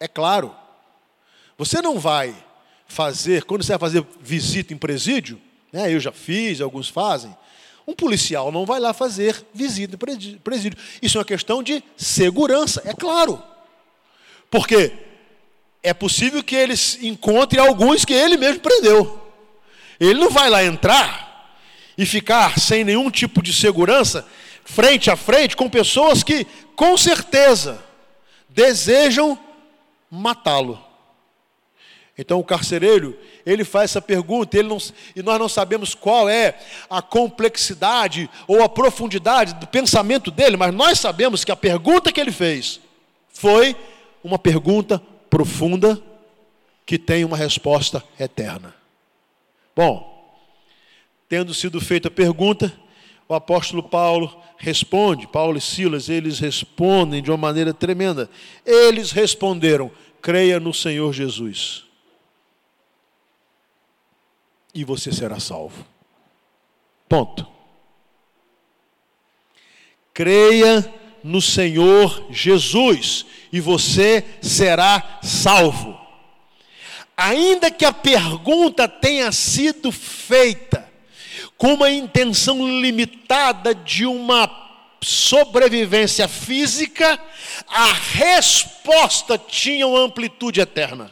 É 0.00 0.08
claro. 0.08 0.56
Você 1.58 1.82
não 1.82 1.98
vai 1.98 2.34
fazer, 2.88 3.44
quando 3.44 3.62
você 3.62 3.72
vai 3.72 3.78
fazer 3.78 4.06
visita 4.22 4.72
em 4.72 4.78
presídio, 4.78 5.38
né, 5.70 5.92
eu 5.92 6.00
já 6.00 6.12
fiz, 6.12 6.62
alguns 6.62 6.88
fazem, 6.88 7.36
um 7.86 7.92
policial 7.92 8.50
não 8.50 8.64
vai 8.64 8.80
lá 8.80 8.94
fazer 8.94 9.44
visita 9.52 9.96
em 9.96 10.38
presídio. 10.38 10.78
Isso 11.02 11.18
é 11.18 11.20
uma 11.20 11.26
questão 11.26 11.62
de 11.62 11.84
segurança, 11.94 12.80
é 12.86 12.94
claro. 12.94 13.42
Porque 14.50 14.94
é 15.82 15.92
possível 15.92 16.42
que 16.42 16.56
ele 16.56 16.72
encontre 17.02 17.60
alguns 17.60 18.02
que 18.06 18.14
ele 18.14 18.38
mesmo 18.38 18.60
prendeu. 18.60 19.22
Ele 20.00 20.18
não 20.18 20.30
vai 20.30 20.48
lá 20.48 20.64
entrar 20.64 21.23
e 21.96 22.04
ficar 22.04 22.58
sem 22.58 22.84
nenhum 22.84 23.10
tipo 23.10 23.42
de 23.42 23.52
segurança, 23.52 24.26
frente 24.64 25.10
a 25.10 25.16
frente, 25.16 25.56
com 25.56 25.68
pessoas 25.68 26.22
que, 26.22 26.46
com 26.74 26.96
certeza, 26.96 27.82
desejam 28.48 29.38
matá-lo. 30.10 30.82
Então 32.16 32.38
o 32.38 32.44
carcereiro, 32.44 33.18
ele 33.44 33.64
faz 33.64 33.90
essa 33.90 34.00
pergunta, 34.00 34.56
ele 34.56 34.68
não, 34.68 34.78
e 35.16 35.22
nós 35.22 35.38
não 35.38 35.48
sabemos 35.48 35.94
qual 35.94 36.28
é 36.28 36.56
a 36.88 37.02
complexidade 37.02 38.30
ou 38.46 38.62
a 38.62 38.68
profundidade 38.68 39.54
do 39.54 39.66
pensamento 39.66 40.30
dele, 40.30 40.56
mas 40.56 40.72
nós 40.72 41.00
sabemos 41.00 41.44
que 41.44 41.50
a 41.50 41.56
pergunta 41.56 42.12
que 42.12 42.20
ele 42.20 42.30
fez 42.30 42.80
foi 43.28 43.76
uma 44.22 44.38
pergunta 44.38 45.02
profunda 45.28 46.00
que 46.86 46.98
tem 46.98 47.24
uma 47.24 47.36
resposta 47.36 48.02
eterna. 48.18 48.72
Bom, 49.74 50.13
tendo 51.34 51.52
sido 51.52 51.80
feita 51.80 52.06
a 52.06 52.12
pergunta, 52.12 52.72
o 53.28 53.34
apóstolo 53.34 53.82
Paulo 53.82 54.40
responde, 54.56 55.26
Paulo 55.26 55.58
e 55.58 55.60
Silas, 55.60 56.08
eles 56.08 56.38
respondem 56.38 57.20
de 57.20 57.28
uma 57.28 57.36
maneira 57.36 57.74
tremenda. 57.74 58.30
Eles 58.64 59.10
responderam: 59.10 59.90
creia 60.22 60.60
no 60.60 60.72
Senhor 60.72 61.12
Jesus 61.12 61.86
e 64.72 64.84
você 64.84 65.10
será 65.10 65.40
salvo. 65.40 65.84
Ponto. 67.08 67.48
Creia 70.12 70.88
no 71.24 71.42
Senhor 71.42 72.28
Jesus 72.30 73.26
e 73.52 73.58
você 73.58 74.24
será 74.40 75.18
salvo. 75.20 75.98
Ainda 77.16 77.72
que 77.72 77.84
a 77.84 77.92
pergunta 77.92 78.86
tenha 78.86 79.32
sido 79.32 79.90
feita 79.90 80.83
com 81.64 81.72
uma 81.72 81.90
intenção 81.90 82.58
limitada 82.78 83.74
de 83.74 84.04
uma 84.04 84.50
sobrevivência 85.02 86.28
física, 86.28 87.18
a 87.66 87.90
resposta 87.90 89.38
tinha 89.38 89.86
uma 89.86 90.00
amplitude 90.00 90.60
eterna. 90.60 91.10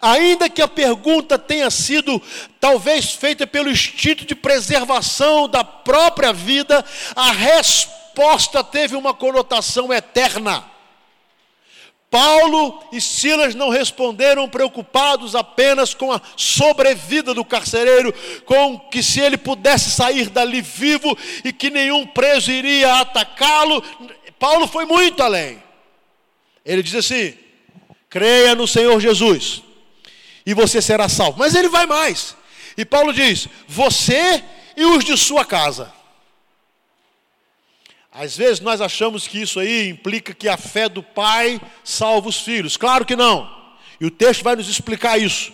Ainda 0.00 0.48
que 0.48 0.62
a 0.62 0.68
pergunta 0.68 1.38
tenha 1.38 1.70
sido 1.70 2.18
talvez 2.58 3.12
feita 3.12 3.46
pelo 3.46 3.68
instinto 3.68 4.24
de 4.24 4.34
preservação 4.34 5.46
da 5.46 5.62
própria 5.62 6.32
vida, 6.32 6.82
a 7.14 7.30
resposta 7.30 8.64
teve 8.64 8.96
uma 8.96 9.12
conotação 9.12 9.92
eterna. 9.92 10.64
Paulo 12.12 12.78
e 12.92 13.00
Silas 13.00 13.54
não 13.54 13.70
responderam 13.70 14.46
preocupados 14.46 15.34
apenas 15.34 15.94
com 15.94 16.12
a 16.12 16.20
sobrevida 16.36 17.32
do 17.32 17.42
carcereiro, 17.42 18.12
com 18.44 18.78
que 18.78 19.02
se 19.02 19.18
ele 19.18 19.38
pudesse 19.38 19.90
sair 19.90 20.28
dali 20.28 20.60
vivo 20.60 21.16
e 21.42 21.54
que 21.54 21.70
nenhum 21.70 22.06
preso 22.06 22.50
iria 22.50 22.96
atacá-lo. 23.00 23.82
Paulo 24.38 24.68
foi 24.68 24.84
muito 24.84 25.22
além. 25.22 25.62
Ele 26.66 26.82
diz 26.82 26.96
assim: 26.96 27.32
creia 28.10 28.54
no 28.54 28.68
Senhor 28.68 29.00
Jesus 29.00 29.62
e 30.44 30.52
você 30.52 30.82
será 30.82 31.08
salvo. 31.08 31.38
Mas 31.38 31.54
ele 31.54 31.70
vai 31.70 31.86
mais. 31.86 32.36
E 32.76 32.84
Paulo 32.84 33.14
diz: 33.14 33.48
você 33.66 34.44
e 34.76 34.84
os 34.84 35.02
de 35.02 35.16
sua 35.16 35.46
casa. 35.46 35.90
Às 38.14 38.36
vezes 38.36 38.60
nós 38.60 38.82
achamos 38.82 39.26
que 39.26 39.40
isso 39.40 39.58
aí 39.58 39.88
implica 39.88 40.34
que 40.34 40.48
a 40.48 40.58
fé 40.58 40.88
do 40.88 41.02
pai 41.02 41.60
salva 41.82 42.28
os 42.28 42.40
filhos. 42.40 42.76
Claro 42.76 43.06
que 43.06 43.16
não. 43.16 43.50
E 43.98 44.04
o 44.04 44.10
texto 44.10 44.44
vai 44.44 44.54
nos 44.54 44.68
explicar 44.68 45.18
isso. 45.18 45.52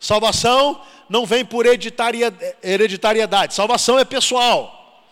Salvação 0.00 0.80
não 1.08 1.26
vem 1.26 1.44
por 1.44 1.66
hereditariedade. 1.66 3.52
Salvação 3.54 3.98
é 3.98 4.04
pessoal. 4.04 5.04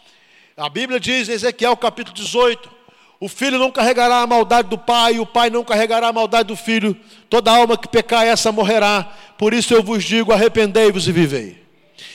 A 0.56 0.70
Bíblia 0.70 0.98
diz 0.98 1.28
em 1.28 1.32
Ezequiel 1.32 1.76
capítulo 1.76 2.16
18: 2.16 2.76
o 3.18 3.28
filho 3.28 3.58
não 3.58 3.70
carregará 3.70 4.20
a 4.20 4.26
maldade 4.26 4.68
do 4.68 4.78
pai, 4.78 5.14
e 5.14 5.20
o 5.20 5.26
pai 5.26 5.50
não 5.50 5.64
carregará 5.64 6.08
a 6.08 6.12
maldade 6.12 6.48
do 6.48 6.56
filho. 6.56 6.96
Toda 7.28 7.50
alma 7.50 7.76
que 7.76 7.88
pecar, 7.88 8.26
essa 8.26 8.52
morrerá. 8.52 9.12
Por 9.36 9.52
isso 9.54 9.74
eu 9.74 9.82
vos 9.82 10.04
digo: 10.04 10.32
arrependei-vos 10.32 11.08
e 11.08 11.12
vivei. 11.12 11.62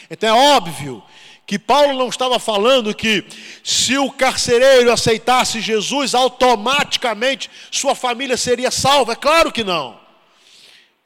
Então 0.09 0.29
é 0.29 0.55
óbvio 0.55 1.03
que 1.51 1.59
Paulo 1.59 1.99
não 1.99 2.07
estava 2.07 2.39
falando 2.39 2.95
que 2.95 3.25
se 3.61 3.97
o 3.97 4.09
carcereiro 4.09 4.89
aceitasse 4.89 5.59
Jesus, 5.59 6.15
automaticamente 6.15 7.51
sua 7.69 7.93
família 7.93 8.37
seria 8.37 8.71
salva. 8.71 9.11
É 9.11 9.15
claro 9.17 9.51
que 9.51 9.61
não. 9.61 9.99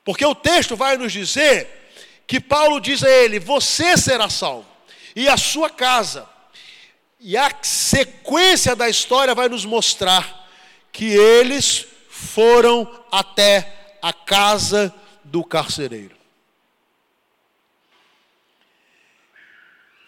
Porque 0.03 0.23
o 0.23 0.35
texto 0.35 0.75
vai 0.75 0.97
nos 0.97 1.11
dizer 1.11 1.89
que 2.27 2.39
Paulo 2.39 2.79
diz 2.79 3.03
a 3.03 3.09
ele: 3.09 3.39
Você 3.39 3.97
será 3.97 4.29
salvo, 4.29 4.67
e 5.15 5.27
a 5.27 5.35
sua 5.35 5.67
casa. 5.67 6.29
E 7.19 7.35
a 7.35 7.51
sequência 7.63 8.75
da 8.75 8.87
história 8.87 9.33
vai 9.33 9.49
nos 9.49 9.65
mostrar 9.65 10.47
que 10.91 11.05
eles 11.05 11.87
foram 12.07 12.87
até 13.11 13.97
a 13.99 14.13
casa 14.13 14.93
do 15.23 15.43
carcereiro. 15.43 16.14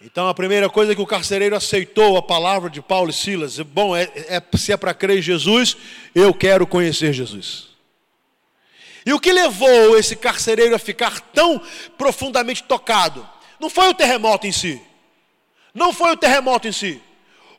Então 0.01 0.27
a 0.27 0.33
primeira 0.33 0.69
coisa 0.69 0.91
é 0.91 0.95
que 0.95 1.01
o 1.01 1.07
carcereiro 1.07 1.55
aceitou 1.55 2.17
a 2.17 2.21
palavra 2.21 2.69
de 2.69 2.81
Paulo 2.81 3.09
e 3.09 3.13
Silas. 3.13 3.59
Bom, 3.59 3.95
é, 3.95 4.03
é 4.27 4.41
se 4.55 4.71
é 4.71 4.77
para 4.77 4.93
crer 4.93 5.17
em 5.17 5.21
Jesus, 5.21 5.75
eu 6.13 6.33
quero 6.33 6.67
conhecer 6.67 7.13
Jesus. 7.13 7.69
E 9.05 9.13
o 9.13 9.19
que 9.19 9.31
levou 9.31 9.97
esse 9.97 10.15
carcereiro 10.15 10.75
a 10.75 10.79
ficar 10.79 11.19
tão 11.19 11.61
profundamente 11.97 12.63
tocado? 12.63 13.27
Não 13.59 13.69
foi 13.69 13.89
o 13.89 13.93
terremoto 13.93 14.45
em 14.45 14.51
si. 14.51 14.81
Não 15.73 15.93
foi 15.93 16.11
o 16.11 16.17
terremoto 16.17 16.67
em 16.67 16.71
si. 16.71 17.01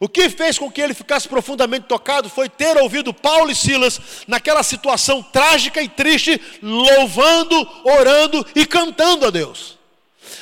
O 0.00 0.08
que 0.08 0.28
fez 0.28 0.56
com 0.58 0.70
que 0.70 0.80
ele 0.80 0.94
ficasse 0.94 1.28
profundamente 1.28 1.86
tocado 1.86 2.28
foi 2.28 2.48
ter 2.48 2.76
ouvido 2.76 3.12
Paulo 3.12 3.50
e 3.50 3.54
Silas 3.54 4.00
naquela 4.28 4.62
situação 4.62 5.22
trágica 5.22 5.82
e 5.82 5.88
triste, 5.88 6.40
louvando, 6.62 7.68
orando 7.82 8.46
e 8.54 8.64
cantando 8.64 9.26
a 9.26 9.30
Deus. 9.30 9.76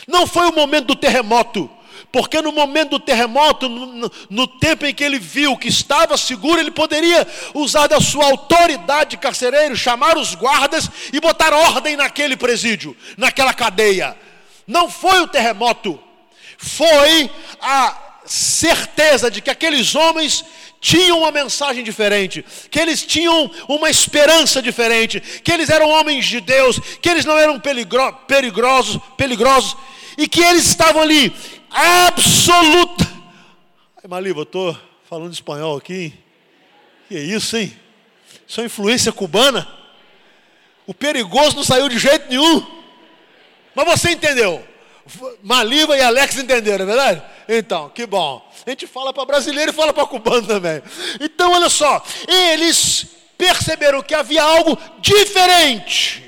Não 0.06 0.26
foi 0.26 0.46
o 0.48 0.54
momento 0.54 0.88
do 0.88 0.96
terremoto, 0.96 1.70
porque 2.16 2.40
no 2.40 2.50
momento 2.50 2.92
do 2.92 2.98
terremoto, 2.98 3.68
no, 3.68 4.10
no, 4.30 4.46
tempo 4.46 4.86
em 4.86 4.94
que 4.94 5.04
ele 5.04 5.18
viu 5.18 5.54
que 5.54 5.68
estava 5.68 6.16
seguro, 6.16 6.58
ele 6.58 6.70
poderia 6.70 7.28
usar 7.52 7.88
da 7.88 8.00
sua 8.00 8.24
autoridade 8.24 9.10
de 9.10 9.16
carcereiro, 9.18 9.76
chamar 9.76 10.16
os 10.16 10.34
guardas 10.34 10.88
e 11.12 11.20
botar 11.20 11.52
ordem 11.52 11.94
naquele 11.94 12.34
presídio, 12.34 12.96
naquela 13.18 13.52
cadeia. 13.52 14.16
Não 14.66 14.88
foi 14.88 15.20
o 15.20 15.28
terremoto, 15.28 16.02
foi 16.56 17.30
a 17.60 17.94
certeza 18.24 19.30
de 19.30 19.42
que 19.42 19.50
aqueles 19.50 19.94
homens 19.94 20.42
tinham 20.80 21.18
uma 21.18 21.30
mensagem 21.30 21.84
diferente, 21.84 22.42
que 22.70 22.80
eles 22.80 23.02
tinham 23.02 23.50
uma 23.68 23.90
esperança 23.90 24.62
diferente, 24.62 25.20
que 25.20 25.52
eles 25.52 25.68
eram 25.68 25.90
homens 25.90 26.24
de 26.24 26.40
Deus, 26.40 26.80
que 27.02 27.10
eles 27.10 27.26
não 27.26 27.38
eram 27.38 27.60
peligro, 27.60 28.10
perigosos, 28.26 28.98
peligrosos 29.18 29.76
e 30.16 30.28
que 30.28 30.42
eles 30.42 30.66
estavam 30.66 31.02
ali 31.02 31.34
absoluta. 31.70 33.04
Ai, 33.96 34.08
Maliva, 34.08 34.40
eu 34.40 34.44
estou 34.44 34.78
falando 35.08 35.32
espanhol 35.32 35.76
aqui. 35.76 36.12
Que 37.08 37.16
é 37.16 37.20
isso, 37.20 37.56
hein? 37.56 37.76
Isso 38.46 38.60
é 38.60 38.64
influência 38.64 39.12
cubana? 39.12 39.66
O 40.86 40.94
perigoso 40.94 41.56
não 41.56 41.64
saiu 41.64 41.88
de 41.88 41.98
jeito 41.98 42.28
nenhum. 42.28 42.64
Mas 43.74 43.86
você 43.86 44.10
entendeu? 44.10 44.64
Maliva 45.42 45.96
e 45.96 46.02
Alex 46.02 46.36
entenderam, 46.36 46.84
é 46.84 46.86
verdade? 46.86 47.22
Então, 47.48 47.88
que 47.90 48.06
bom. 48.06 48.44
A 48.66 48.70
gente 48.70 48.86
fala 48.86 49.12
para 49.12 49.24
brasileiro 49.24 49.70
e 49.70 49.74
fala 49.74 49.92
para 49.92 50.06
cubano 50.06 50.46
também. 50.46 50.82
Então, 51.20 51.52
olha 51.52 51.68
só, 51.68 52.04
eles 52.26 53.06
perceberam 53.38 54.02
que 54.02 54.14
havia 54.14 54.42
algo 54.42 54.76
diferente. 55.00 56.24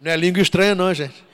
Não 0.00 0.12
é 0.12 0.16
língua 0.16 0.42
estranha, 0.42 0.74
não, 0.74 0.92
gente. 0.92 1.25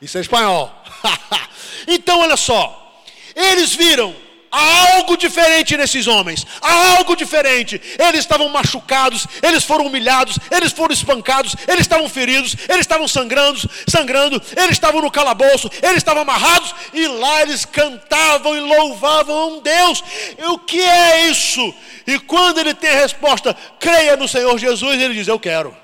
Isso 0.00 0.18
é 0.18 0.20
espanhol. 0.20 0.74
então, 1.86 2.20
olha 2.20 2.36
só, 2.36 3.02
eles 3.34 3.74
viram 3.74 4.14
Há 4.52 4.96
algo 4.96 5.16
diferente 5.16 5.76
nesses 5.76 6.08
homens. 6.08 6.44
Há 6.60 6.96
algo 6.96 7.14
diferente. 7.14 7.80
Eles 7.96 8.20
estavam 8.20 8.48
machucados, 8.48 9.24
eles 9.40 9.62
foram 9.62 9.86
humilhados, 9.86 10.38
eles 10.50 10.72
foram 10.72 10.92
espancados, 10.92 11.54
eles 11.68 11.82
estavam 11.82 12.08
feridos, 12.08 12.56
eles 12.68 12.80
estavam 12.80 13.06
sangrando, 13.06 13.60
sangrando, 13.86 14.42
eles 14.56 14.72
estavam 14.72 15.00
no 15.00 15.10
calabouço, 15.10 15.70
eles 15.80 15.98
estavam 15.98 16.22
amarrados 16.22 16.74
e 16.92 17.06
lá 17.06 17.42
eles 17.42 17.64
cantavam 17.64 18.56
e 18.56 18.60
louvavam 18.60 19.58
a 19.58 19.60
Deus. 19.60 20.02
E 20.36 20.44
o 20.46 20.58
que 20.58 20.80
é 20.80 21.28
isso? 21.28 21.72
E 22.04 22.18
quando 22.18 22.58
ele 22.58 22.74
tem 22.74 22.90
a 22.90 23.00
resposta, 23.02 23.56
creia 23.78 24.16
no 24.16 24.26
Senhor 24.26 24.58
Jesus, 24.58 25.00
ele 25.00 25.14
diz: 25.14 25.28
Eu 25.28 25.38
quero. 25.38 25.76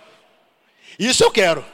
Isso 0.98 1.22
eu 1.22 1.31
quero. 1.31 1.64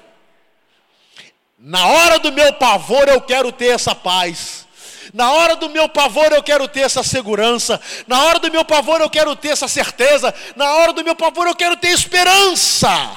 Na 1.65 1.87
hora 1.87 2.19
do 2.19 2.33
meu 2.33 2.53
pavor, 2.55 3.09
eu 3.09 3.21
quero 3.21 3.53
ter 3.53 3.69
essa 3.69 3.95
paz. 3.95 4.67
Na 5.15 5.31
hora 5.31 5.55
do 5.55 5.71
meu 5.71 5.89
pavor 5.89 6.33
eu 6.33 6.43
quero 6.43 6.67
ter 6.67 6.81
essa 6.81 7.05
segurança. 7.05 7.81
Na 8.09 8.25
hora 8.25 8.41
do 8.41 8.51
meu 8.51 8.65
pavor 8.65 9.01
eu 9.01 9.09
quero 9.09 9.37
ter 9.37 9.51
essa 9.51 9.69
certeza. 9.69 10.35
Na 10.57 10.75
hora 10.75 10.93
do 10.93 11.05
meu 11.05 11.15
pavor 11.15 11.47
eu 11.47 11.55
quero 11.55 11.77
ter 11.77 11.91
esperança. 11.91 13.17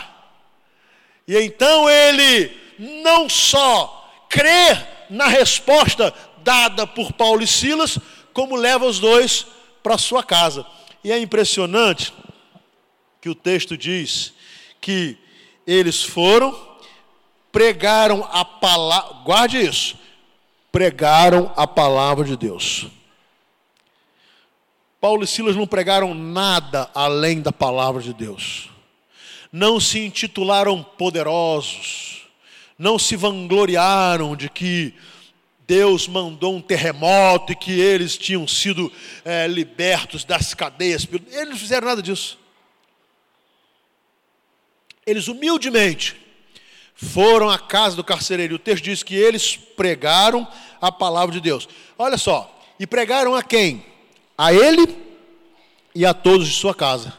E 1.27 1.35
então 1.39 1.89
ele 1.89 2.55
não 2.77 3.27
só 3.27 4.11
crê 4.29 4.77
na 5.09 5.25
resposta 5.25 6.13
dada 6.43 6.85
por 6.85 7.13
Paulo 7.13 7.41
e 7.41 7.47
Silas, 7.47 7.97
como 8.31 8.55
leva 8.55 8.85
os 8.85 8.99
dois 8.99 9.47
para 9.81 9.97
sua 9.97 10.21
casa. 10.21 10.63
E 11.03 11.11
é 11.11 11.17
impressionante 11.17 12.13
que 13.19 13.29
o 13.29 13.33
texto 13.33 13.75
diz 13.75 14.33
que 14.79 15.17
eles 15.65 16.03
foram, 16.03 16.74
pregaram 17.55 18.27
a 18.33 18.43
palavra, 18.43 19.13
guarde 19.23 19.57
isso, 19.65 19.95
pregaram 20.73 21.53
a 21.55 21.65
palavra 21.65 22.25
de 22.25 22.35
Deus. 22.35 22.87
Paulo 24.99 25.23
e 25.23 25.27
Silas 25.27 25.55
não 25.55 25.65
pregaram 25.65 26.13
nada 26.13 26.89
além 26.93 27.41
da 27.41 27.53
palavra 27.53 28.01
de 28.01 28.13
Deus. 28.13 28.69
Não 29.53 29.79
se 29.79 29.99
intitularam 29.99 30.83
poderosos, 30.83 32.27
não 32.77 32.99
se 32.99 33.15
vangloriaram 33.15 34.35
de 34.35 34.49
que 34.49 34.93
Deus 35.65 36.09
mandou 36.09 36.57
um 36.57 36.61
terremoto 36.61 37.53
e 37.53 37.55
que 37.55 37.79
eles 37.79 38.17
tinham 38.17 38.45
sido 38.45 38.91
é, 39.23 39.47
libertos 39.47 40.25
das 40.25 40.53
cadeias. 40.53 41.07
Eles 41.31 41.49
não 41.51 41.57
fizeram 41.57 41.87
nada 41.87 42.01
disso. 42.01 42.37
Eles 45.05 45.29
humildemente 45.29 46.24
foram 46.95 47.49
à 47.49 47.59
casa 47.59 47.95
do 47.95 48.03
carcereiro. 48.03 48.55
O 48.55 48.59
texto 48.59 48.83
diz 48.83 49.03
que 49.03 49.15
eles 49.15 49.57
pregaram 49.57 50.47
a 50.81 50.91
palavra 50.91 51.33
de 51.33 51.41
Deus. 51.41 51.67
Olha 51.97 52.17
só, 52.17 52.51
e 52.79 52.87
pregaram 52.87 53.35
a 53.35 53.43
quem? 53.43 53.85
A 54.37 54.53
ele 54.53 54.97
e 55.93 56.05
a 56.05 56.13
todos 56.13 56.47
de 56.47 56.53
sua 56.53 56.73
casa. 56.73 57.13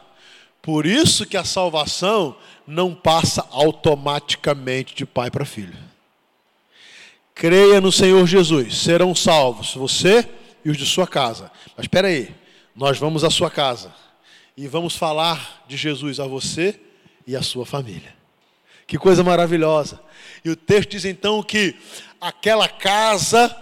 Por 0.61 0.85
isso 0.85 1.25
que 1.25 1.37
a 1.37 1.43
salvação 1.43 2.35
não 2.65 2.93
passa 2.93 3.47
automaticamente 3.51 4.93
de 4.93 5.05
pai 5.05 5.31
para 5.31 5.45
filho. 5.45 5.77
Creia 7.33 7.79
no 7.79 7.91
Senhor 7.91 8.25
Jesus, 8.25 8.77
serão 8.79 9.13
salvos 9.13 9.75
você 9.75 10.27
e 10.65 10.69
os 10.69 10.77
de 10.77 10.85
sua 10.85 11.07
casa. 11.07 11.51
Mas 11.75 11.85
espera 11.85 12.07
aí, 12.07 12.33
nós 12.75 12.97
vamos 12.97 13.23
à 13.23 13.29
sua 13.29 13.49
casa 13.49 13.93
e 14.57 14.67
vamos 14.67 14.95
falar 14.95 15.63
de 15.67 15.77
Jesus 15.77 16.19
a 16.19 16.25
você 16.25 16.79
e 17.25 17.35
a 17.35 17.41
sua 17.43 17.65
família. 17.65 18.16
Que 18.87 18.97
coisa 18.97 19.21
maravilhosa. 19.21 19.99
E 20.45 20.49
o 20.49 20.55
texto 20.55 20.91
diz 20.91 21.03
então 21.03 21.43
que 21.43 21.75
aquela 22.21 22.69
casa 22.69 23.53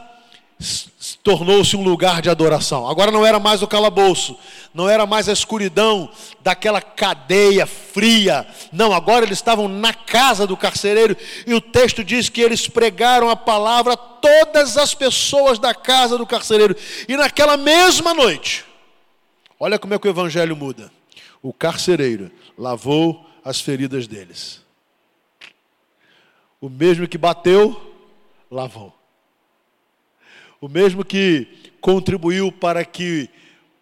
tornou-se 1.23 1.75
um 1.75 1.83
lugar 1.83 2.21
de 2.21 2.29
adoração. 2.29 2.87
Agora 2.87 3.11
não 3.11 3.25
era 3.25 3.39
mais 3.39 3.61
o 3.61 3.67
calabouço, 3.67 4.37
não 4.73 4.87
era 4.87 5.05
mais 5.05 5.27
a 5.27 5.33
escuridão 5.33 6.09
daquela 6.41 6.79
cadeia 6.79 7.65
fria. 7.65 8.47
Não, 8.71 8.93
agora 8.93 9.25
eles 9.25 9.39
estavam 9.39 9.67
na 9.67 9.93
casa 9.93 10.45
do 10.45 10.55
carcereiro 10.55 11.17
e 11.45 11.53
o 11.53 11.59
texto 11.59 12.03
diz 12.03 12.29
que 12.29 12.41
eles 12.41 12.67
pregaram 12.67 13.29
a 13.29 13.35
palavra 13.35 13.93
a 13.93 13.97
todas 13.97 14.77
as 14.77 14.93
pessoas 14.93 15.59
da 15.59 15.73
casa 15.73 16.17
do 16.17 16.25
carcereiro. 16.25 16.75
E 17.07 17.17
naquela 17.17 17.57
mesma 17.57 18.13
noite, 18.13 18.63
olha 19.59 19.79
como 19.79 19.95
é 19.95 19.99
que 19.99 20.07
o 20.07 20.11
evangelho 20.11 20.55
muda. 20.55 20.91
O 21.41 21.51
carcereiro 21.51 22.31
lavou 22.57 23.25
as 23.43 23.59
feridas 23.59 24.07
deles. 24.07 24.64
O 26.65 26.69
mesmo 26.69 27.07
que 27.07 27.15
bateu, 27.15 27.79
lavou. 28.49 28.91
O 30.59 30.67
mesmo 30.67 31.05
que 31.05 31.47
contribuiu 31.79 32.51
para 32.51 32.83
que 32.83 33.29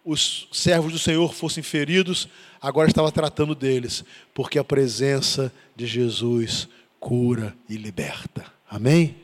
os 0.04 0.46
servos 0.52 0.92
do 0.92 0.98
Senhor 0.98 1.32
fossem 1.32 1.62
feridos, 1.62 2.28
agora 2.60 2.86
estava 2.86 3.10
tratando 3.10 3.54
deles, 3.54 4.04
porque 4.34 4.58
a 4.58 4.64
presença 4.64 5.50
de 5.74 5.86
Jesus 5.86 6.68
cura 7.00 7.56
e 7.70 7.78
liberta. 7.78 8.44
Amém? 8.68 9.16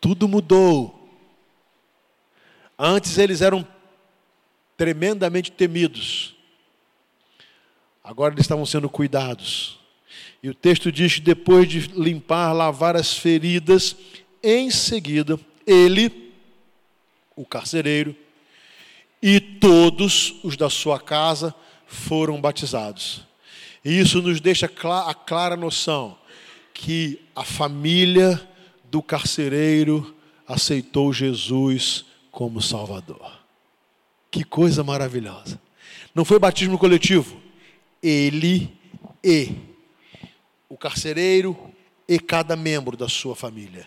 Tudo 0.00 0.26
mudou. 0.26 1.06
Antes 2.78 3.18
eles 3.18 3.42
eram 3.42 3.62
tremendamente 4.74 5.52
temidos. 5.52 6.34
Agora 8.02 8.32
eles 8.32 8.44
estavam 8.44 8.64
sendo 8.64 8.88
cuidados. 8.88 9.77
E 10.42 10.48
o 10.48 10.54
texto 10.54 10.92
diz 10.92 11.14
que 11.14 11.20
depois 11.20 11.68
de 11.68 11.80
limpar, 12.00 12.52
lavar 12.52 12.96
as 12.96 13.16
feridas, 13.16 13.96
em 14.42 14.70
seguida, 14.70 15.38
ele, 15.66 16.32
o 17.34 17.44
carcereiro, 17.44 18.14
e 19.20 19.40
todos 19.40 20.36
os 20.44 20.56
da 20.56 20.70
sua 20.70 21.00
casa 21.00 21.54
foram 21.86 22.40
batizados. 22.40 23.26
E 23.84 23.98
isso 23.98 24.22
nos 24.22 24.40
deixa 24.40 24.66
a 24.66 25.14
clara 25.14 25.56
noção 25.56 26.16
que 26.72 27.20
a 27.34 27.42
família 27.42 28.40
do 28.90 29.02
carcereiro 29.02 30.14
aceitou 30.46 31.12
Jesus 31.12 32.04
como 32.30 32.62
Salvador. 32.62 33.32
Que 34.30 34.44
coisa 34.44 34.84
maravilhosa. 34.84 35.60
Não 36.14 36.24
foi 36.24 36.38
batismo 36.38 36.78
coletivo, 36.78 37.40
ele 38.02 38.70
e 39.24 39.67
o 40.68 40.76
carcereiro 40.76 41.56
e 42.06 42.18
cada 42.18 42.56
membro 42.56 42.96
da 42.96 43.08
sua 43.08 43.34
família. 43.34 43.86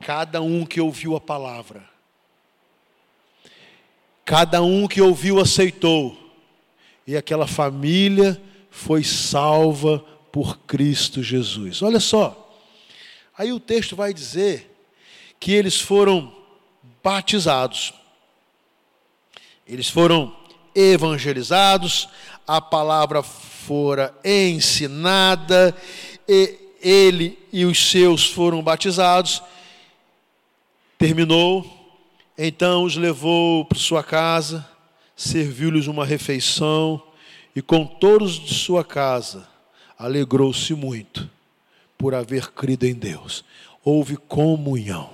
Cada 0.00 0.40
um 0.40 0.64
que 0.64 0.80
ouviu 0.80 1.16
a 1.16 1.20
palavra. 1.20 1.88
Cada 4.24 4.62
um 4.62 4.86
que 4.86 5.00
ouviu 5.00 5.40
aceitou. 5.40 6.16
E 7.06 7.16
aquela 7.16 7.46
família 7.46 8.40
foi 8.70 9.02
salva 9.02 9.98
por 10.30 10.58
Cristo 10.60 11.22
Jesus. 11.22 11.82
Olha 11.82 12.00
só. 12.00 12.44
Aí 13.36 13.52
o 13.52 13.60
texto 13.60 13.96
vai 13.96 14.12
dizer 14.12 14.70
que 15.40 15.52
eles 15.52 15.80
foram 15.80 16.34
batizados. 17.02 17.94
Eles 19.66 19.88
foram 19.88 20.36
evangelizados, 20.74 22.08
a 22.46 22.60
palavra 22.60 23.22
fora 23.22 24.14
ensinada, 24.24 25.76
e 26.28 26.58
ele 26.80 27.38
e 27.52 27.64
os 27.64 27.90
seus 27.90 28.26
foram 28.26 28.62
batizados. 28.62 29.42
Terminou, 30.98 31.64
então 32.36 32.84
os 32.84 32.96
levou 32.96 33.64
para 33.64 33.78
sua 33.78 34.02
casa, 34.02 34.68
serviu-lhes 35.16 35.86
uma 35.86 36.04
refeição, 36.04 37.02
e 37.54 37.62
com 37.62 37.84
todos 37.84 38.38
de 38.38 38.54
sua 38.54 38.84
casa 38.84 39.48
alegrou-se 39.98 40.74
muito 40.74 41.28
por 41.96 42.14
haver 42.14 42.52
crido 42.52 42.84
em 42.84 42.94
Deus. 42.94 43.44
Houve 43.82 44.16
comunhão. 44.16 45.10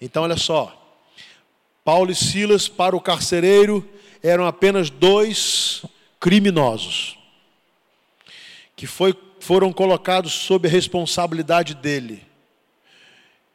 Então, 0.00 0.24
olha 0.24 0.36
só, 0.36 1.00
Paulo 1.82 2.10
e 2.10 2.14
Silas, 2.14 2.68
para 2.68 2.94
o 2.94 3.00
carcereiro, 3.00 3.88
eram 4.22 4.46
apenas 4.46 4.90
dois 4.90 5.82
criminosos 6.20 7.16
que 8.76 8.86
foi, 8.86 9.14
foram 9.46 9.72
colocados 9.72 10.32
sob 10.32 10.66
a 10.66 10.70
responsabilidade 10.70 11.72
dele, 11.72 12.26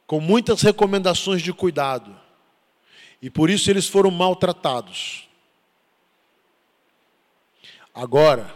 com 0.06 0.20
muitas 0.20 0.62
recomendações 0.62 1.42
de 1.42 1.52
cuidado, 1.52 2.18
e 3.20 3.28
por 3.28 3.50
isso 3.50 3.70
eles 3.70 3.86
foram 3.86 4.10
maltratados. 4.10 5.28
Agora, 7.94 8.54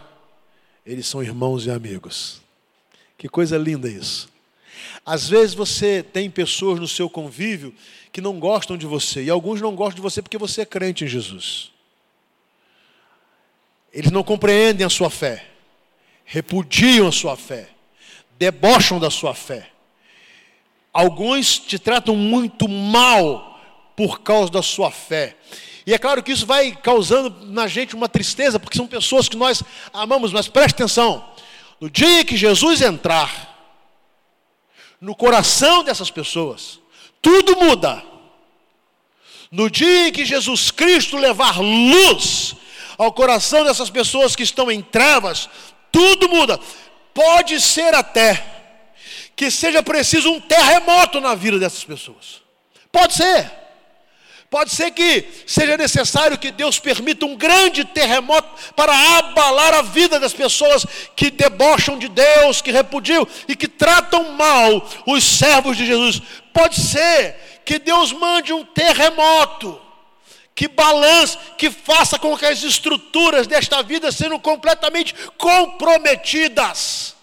eles 0.83 1.05
são 1.05 1.21
irmãos 1.21 1.67
e 1.67 1.69
amigos. 1.69 2.41
Que 3.15 3.29
coisa 3.29 3.55
linda 3.55 3.87
isso. 3.87 4.27
Às 5.05 5.29
vezes 5.29 5.53
você 5.53 6.01
tem 6.01 6.31
pessoas 6.31 6.79
no 6.79 6.87
seu 6.87 7.07
convívio 7.07 7.73
que 8.11 8.19
não 8.19 8.39
gostam 8.39 8.75
de 8.75 8.87
você, 8.87 9.25
e 9.25 9.29
alguns 9.29 9.61
não 9.61 9.75
gostam 9.75 9.97
de 9.97 10.01
você 10.01 10.23
porque 10.23 10.39
você 10.39 10.61
é 10.61 10.65
crente 10.65 11.05
em 11.05 11.07
Jesus. 11.07 11.71
Eles 13.93 14.09
não 14.09 14.23
compreendem 14.23 14.85
a 14.85 14.89
sua 14.89 15.11
fé, 15.11 15.56
repudiam 16.27 17.07
a 17.07 17.11
sua 17.11 17.37
fé, 17.37 17.69
debocham 18.37 18.99
da 18.99 19.09
sua 19.09 19.33
fé. 19.33 19.71
Alguns 20.91 21.57
te 21.57 21.79
tratam 21.79 22.15
muito 22.15 22.67
mal 22.67 23.59
por 23.95 24.19
causa 24.19 24.51
da 24.51 24.61
sua 24.61 24.91
fé. 24.91 25.37
E 25.85 25.93
é 25.93 25.97
claro 25.97 26.21
que 26.21 26.33
isso 26.33 26.45
vai 26.45 26.75
causando 26.75 27.45
na 27.45 27.65
gente 27.65 27.95
uma 27.95 28.09
tristeza, 28.09 28.59
porque 28.59 28.77
são 28.77 28.85
pessoas 28.85 29.29
que 29.29 29.37
nós 29.37 29.63
amamos, 29.93 30.33
mas 30.33 30.49
preste 30.49 30.75
atenção: 30.75 31.25
no 31.79 31.89
dia 31.89 32.25
que 32.25 32.35
Jesus 32.35 32.81
entrar 32.81 33.55
no 34.99 35.15
coração 35.15 35.83
dessas 35.83 36.11
pessoas, 36.11 36.79
tudo 37.21 37.55
muda. 37.55 38.03
No 39.49 39.69
dia 39.69 40.09
em 40.09 40.11
que 40.11 40.25
Jesus 40.25 40.71
Cristo 40.71 41.15
levar 41.15 41.61
luz 41.61 42.55
ao 42.97 43.13
coração 43.13 43.63
dessas 43.63 43.89
pessoas 43.89 44.35
que 44.35 44.43
estão 44.43 44.69
em 44.69 44.81
trevas, 44.81 45.47
tudo 45.97 46.29
muda. 46.29 46.59
Pode 47.11 47.59
ser 47.59 47.95
até 47.95 48.43
que 49.35 49.49
seja 49.49 49.81
preciso 49.81 50.31
um 50.31 50.39
terremoto 50.39 51.19
na 51.19 51.33
vida 51.33 51.57
dessas 51.57 51.83
pessoas. 51.83 52.43
Pode 52.91 53.15
ser. 53.15 53.51
Pode 54.47 54.69
ser 54.69 54.91
que 54.91 55.25
seja 55.47 55.75
necessário 55.75 56.37
que 56.37 56.51
Deus 56.51 56.79
permita 56.79 57.25
um 57.25 57.35
grande 57.35 57.83
terremoto 57.83 58.47
para 58.75 58.93
abalar 59.17 59.73
a 59.73 59.81
vida 59.81 60.19
das 60.19 60.33
pessoas 60.33 60.85
que 61.15 61.31
debocham 61.31 61.97
de 61.97 62.07
Deus, 62.07 62.61
que 62.61 62.71
repudiam 62.71 63.27
e 63.47 63.55
que 63.55 63.67
tratam 63.67 64.33
mal 64.33 64.87
os 65.07 65.23
servos 65.23 65.75
de 65.75 65.85
Jesus. 65.85 66.21
Pode 66.53 66.79
ser 66.79 67.61
que 67.65 67.79
Deus 67.79 68.13
mande 68.13 68.53
um 68.53 68.63
terremoto 68.63 69.81
que 70.57 70.67
balance, 70.67 71.37
que 71.55 71.69
faça 71.69 72.17
com 72.17 72.35
que 72.35 72.47
as 72.47 72.63
estruturas 72.63 73.45
desta 73.45 73.83
vida 73.83 74.11
sejam 74.11 74.39
completamente 74.39 75.13
comprometidas 75.37 77.16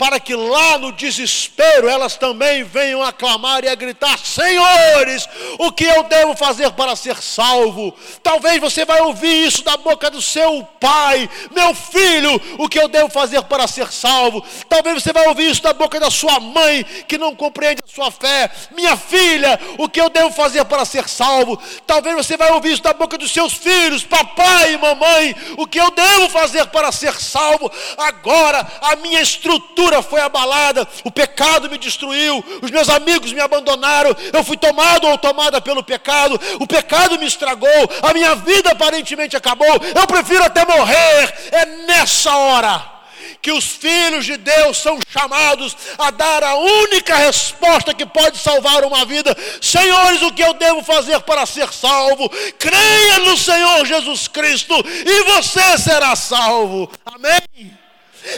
para 0.00 0.18
que 0.18 0.34
lá 0.34 0.78
no 0.78 0.92
desespero 0.92 1.86
elas 1.86 2.16
também 2.16 2.64
venham 2.64 3.02
a 3.02 3.12
clamar 3.12 3.64
e 3.64 3.68
a 3.68 3.74
gritar: 3.74 4.18
Senhores, 4.18 5.28
o 5.58 5.70
que 5.70 5.84
eu 5.84 6.04
devo 6.04 6.34
fazer 6.34 6.70
para 6.70 6.96
ser 6.96 7.18
salvo? 7.18 7.94
Talvez 8.22 8.58
você 8.58 8.86
vai 8.86 9.02
ouvir 9.02 9.46
isso 9.46 9.62
da 9.62 9.76
boca 9.76 10.10
do 10.10 10.22
seu 10.22 10.66
pai, 10.80 11.28
meu 11.50 11.74
filho, 11.74 12.40
o 12.56 12.66
que 12.66 12.80
eu 12.80 12.88
devo 12.88 13.10
fazer 13.10 13.42
para 13.42 13.66
ser 13.66 13.92
salvo? 13.92 14.42
Talvez 14.70 15.02
você 15.02 15.12
vai 15.12 15.28
ouvir 15.28 15.50
isso 15.50 15.62
da 15.62 15.74
boca 15.74 16.00
da 16.00 16.10
sua 16.10 16.40
mãe, 16.40 16.82
que 17.06 17.18
não 17.18 17.36
compreende 17.36 17.82
a 17.84 17.94
sua 17.94 18.10
fé, 18.10 18.50
minha 18.74 18.96
filha, 18.96 19.60
o 19.76 19.86
que 19.86 20.00
eu 20.00 20.08
devo 20.08 20.30
fazer 20.30 20.64
para 20.64 20.86
ser 20.86 21.06
salvo? 21.10 21.60
Talvez 21.86 22.16
você 22.16 22.38
vai 22.38 22.50
ouvir 22.52 22.72
isso 22.72 22.82
da 22.82 22.94
boca 22.94 23.18
dos 23.18 23.30
seus 23.30 23.52
filhos, 23.52 24.02
papai 24.02 24.72
e 24.72 24.78
mamãe, 24.78 25.36
o 25.58 25.66
que 25.66 25.78
eu 25.78 25.90
devo 25.90 26.30
fazer 26.30 26.64
para 26.68 26.90
ser 26.90 27.20
salvo? 27.20 27.70
Agora 27.98 28.66
a 28.80 28.96
minha 28.96 29.20
estrutura 29.20 29.89
foi 30.02 30.20
abalada, 30.20 30.86
o 31.04 31.10
pecado 31.10 31.68
me 31.68 31.78
destruiu, 31.78 32.44
os 32.62 32.70
meus 32.70 32.88
amigos 32.88 33.32
me 33.32 33.40
abandonaram, 33.40 34.16
eu 34.32 34.44
fui 34.44 34.56
tomado 34.56 35.06
ou 35.06 35.18
tomada 35.18 35.60
pelo 35.60 35.82
pecado, 35.82 36.40
o 36.60 36.66
pecado 36.66 37.18
me 37.18 37.26
estragou, 37.26 37.68
a 38.02 38.12
minha 38.12 38.34
vida 38.36 38.70
aparentemente 38.70 39.36
acabou, 39.36 39.80
eu 39.94 40.06
prefiro 40.06 40.44
até 40.44 40.64
morrer. 40.64 41.34
É 41.52 41.66
nessa 41.86 42.34
hora 42.34 43.00
que 43.42 43.52
os 43.52 43.64
filhos 43.64 44.24
de 44.24 44.36
Deus 44.36 44.76
são 44.78 44.98
chamados 45.08 45.76
a 45.98 46.10
dar 46.10 46.42
a 46.44 46.56
única 46.56 47.16
resposta 47.16 47.94
que 47.94 48.04
pode 48.04 48.38
salvar 48.38 48.84
uma 48.84 49.04
vida. 49.04 49.36
Senhores, 49.60 50.22
o 50.22 50.32
que 50.32 50.42
eu 50.42 50.54
devo 50.54 50.82
fazer 50.82 51.20
para 51.20 51.46
ser 51.46 51.72
salvo? 51.72 52.28
Creia 52.58 53.18
no 53.20 53.36
Senhor 53.36 53.86
Jesus 53.86 54.28
Cristo 54.28 54.74
e 54.74 55.24
você 55.24 55.78
será 55.78 56.14
salvo. 56.14 56.90
Amém. 57.06 57.79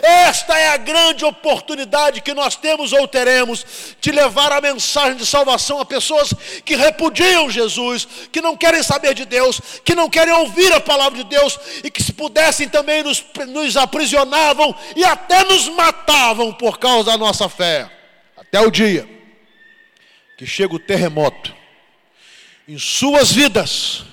Esta 0.02 0.58
é 0.58 0.68
a 0.68 0.76
grande 0.76 1.24
oportunidade 1.24 2.20
que 2.20 2.32
nós 2.32 2.54
temos 2.56 2.92
ou 2.92 3.08
teremos 3.08 3.64
de 4.00 4.12
levar 4.12 4.52
a 4.52 4.60
mensagem 4.60 5.16
de 5.16 5.26
salvação 5.26 5.80
a 5.80 5.84
pessoas 5.84 6.32
que 6.64 6.76
repudiam 6.76 7.50
Jesus, 7.50 8.06
que 8.30 8.40
não 8.40 8.56
querem 8.56 8.82
saber 8.82 9.14
de 9.14 9.24
Deus, 9.24 9.60
que 9.84 9.94
não 9.94 10.08
querem 10.08 10.32
ouvir 10.34 10.72
a 10.72 10.80
palavra 10.80 11.18
de 11.18 11.24
Deus 11.24 11.58
e 11.82 11.90
que, 11.90 12.02
se 12.02 12.12
pudessem, 12.12 12.68
também 12.68 13.02
nos, 13.02 13.24
nos 13.48 13.76
aprisionavam 13.76 14.74
e 14.94 15.04
até 15.04 15.44
nos 15.44 15.68
matavam 15.68 16.52
por 16.52 16.78
causa 16.78 17.10
da 17.10 17.18
nossa 17.18 17.48
fé. 17.48 17.90
Até 18.36 18.60
o 18.60 18.70
dia 18.70 19.08
que 20.36 20.46
chega 20.46 20.74
o 20.74 20.78
terremoto 20.78 21.54
em 22.68 22.78
suas 22.78 23.32
vidas 23.32 24.04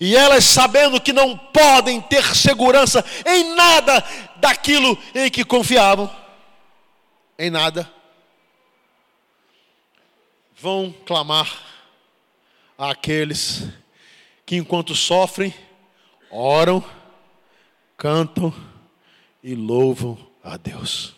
e 0.00 0.14
elas 0.14 0.44
sabendo 0.44 1.00
que 1.00 1.12
não 1.12 1.36
podem 1.36 2.00
ter 2.00 2.24
segurança 2.34 3.04
em 3.26 3.54
nada 3.54 4.04
daquilo 4.36 4.96
em 5.14 5.30
que 5.30 5.44
confiavam, 5.44 6.10
em 7.38 7.50
nada, 7.50 7.90
vão 10.56 10.94
clamar 11.04 11.62
àqueles 12.76 13.64
que 14.46 14.56
enquanto 14.56 14.94
sofrem, 14.94 15.54
oram, 16.30 16.84
cantam 17.96 18.54
e 19.42 19.54
louvam 19.54 20.16
a 20.42 20.56
Deus. 20.56 21.14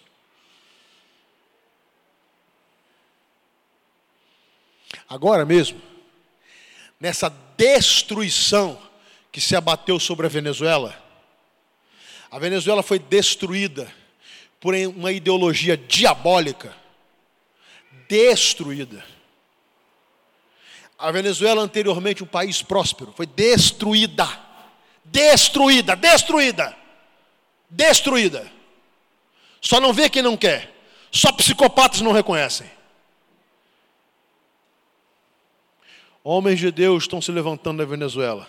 Agora 5.09 5.45
mesmo, 5.45 5.81
nessa 6.99 7.29
destruição 7.61 8.81
que 9.31 9.39
se 9.39 9.55
abateu 9.55 10.01
sobre 10.01 10.25
a 10.25 10.31
Venezuela. 10.31 10.99
A 12.31 12.39
Venezuela 12.39 12.83
foi 12.83 12.99
destruída 12.99 13.93
por 14.59 14.75
uma 14.75 15.13
ideologia 15.13 15.77
diabólica. 15.77 16.75
Destruída. 18.09 19.05
A 20.99 21.11
Venezuela, 21.11 21.61
anteriormente 21.61 22.25
um 22.25 22.27
país 22.27 22.63
próspero, 22.63 23.13
foi 23.15 23.27
destruída. 23.27 24.27
Destruída, 25.05 25.95
destruída. 25.95 26.75
Destruída. 27.69 28.51
Só 29.61 29.81
não 29.81 29.93
vê 29.93 30.09
quem 30.09 30.23
não 30.23 30.37
quer. 30.37 30.75
Só 31.13 31.31
psicopatas 31.31 32.01
não 32.01 32.13
reconhecem. 32.13 32.71
Homens 36.23 36.59
de 36.59 36.71
Deus 36.71 37.05
estão 37.05 37.21
se 37.21 37.33
levantando 37.33 37.79
na 37.79 37.85
Venezuela 37.85 38.47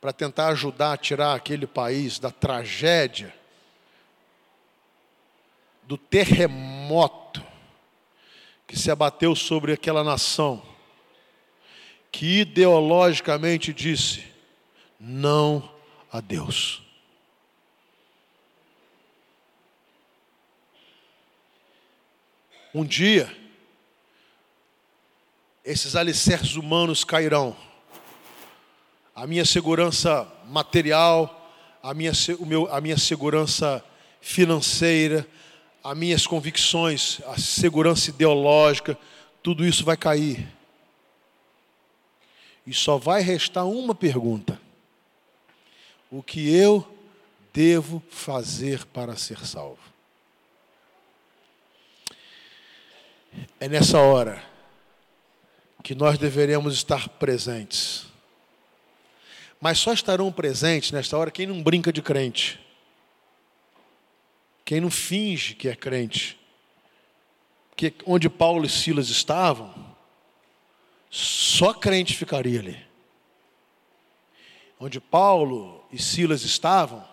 para 0.00 0.12
tentar 0.12 0.48
ajudar 0.48 0.92
a 0.92 0.96
tirar 0.96 1.34
aquele 1.34 1.66
país 1.66 2.18
da 2.18 2.30
tragédia, 2.30 3.34
do 5.82 5.98
terremoto 5.98 7.44
que 8.66 8.78
se 8.78 8.90
abateu 8.90 9.34
sobre 9.34 9.72
aquela 9.72 10.04
nação, 10.04 10.62
que 12.12 12.40
ideologicamente 12.40 13.72
disse: 13.72 14.24
não 14.98 15.68
a 16.12 16.20
Deus. 16.20 16.82
Um 22.72 22.84
dia, 22.84 23.39
esses 25.64 25.94
alicerces 25.94 26.56
humanos 26.56 27.04
cairão. 27.04 27.56
A 29.14 29.26
minha 29.26 29.44
segurança 29.44 30.26
material, 30.46 31.52
a 31.82 31.92
minha, 31.92 32.12
o 32.38 32.46
meu, 32.46 32.72
a 32.72 32.80
minha 32.80 32.96
segurança 32.96 33.84
financeira, 34.20 35.26
as 35.82 35.96
minhas 35.96 36.26
convicções, 36.26 37.20
a 37.26 37.38
segurança 37.38 38.10
ideológica, 38.10 38.98
tudo 39.42 39.64
isso 39.64 39.84
vai 39.84 39.96
cair. 39.96 40.48
E 42.66 42.72
só 42.72 42.96
vai 42.98 43.22
restar 43.22 43.66
uma 43.66 43.94
pergunta: 43.94 44.60
o 46.10 46.22
que 46.22 46.54
eu 46.54 46.86
devo 47.52 48.02
fazer 48.10 48.84
para 48.86 49.16
ser 49.16 49.44
salvo? 49.46 49.78
É 53.58 53.68
nessa 53.68 53.98
hora 53.98 54.49
que 55.82 55.94
nós 55.94 56.18
deveremos 56.18 56.74
estar 56.74 57.08
presentes. 57.08 58.06
Mas 59.60 59.78
só 59.78 59.92
estarão 59.92 60.32
presentes 60.32 60.90
nesta 60.90 61.16
hora 61.16 61.30
quem 61.30 61.46
não 61.46 61.62
brinca 61.62 61.92
de 61.92 62.00
crente. 62.00 62.58
Quem 64.64 64.80
não 64.80 64.90
finge 64.90 65.54
que 65.54 65.68
é 65.68 65.74
crente. 65.74 66.38
Porque 67.70 67.94
onde 68.06 68.28
Paulo 68.28 68.64
e 68.64 68.68
Silas 68.68 69.08
estavam, 69.08 69.74
só 71.10 71.74
crente 71.74 72.16
ficaria 72.16 72.60
ali. 72.60 72.78
Onde 74.78 75.00
Paulo 75.00 75.84
e 75.92 76.00
Silas 76.00 76.42
estavam, 76.42 77.04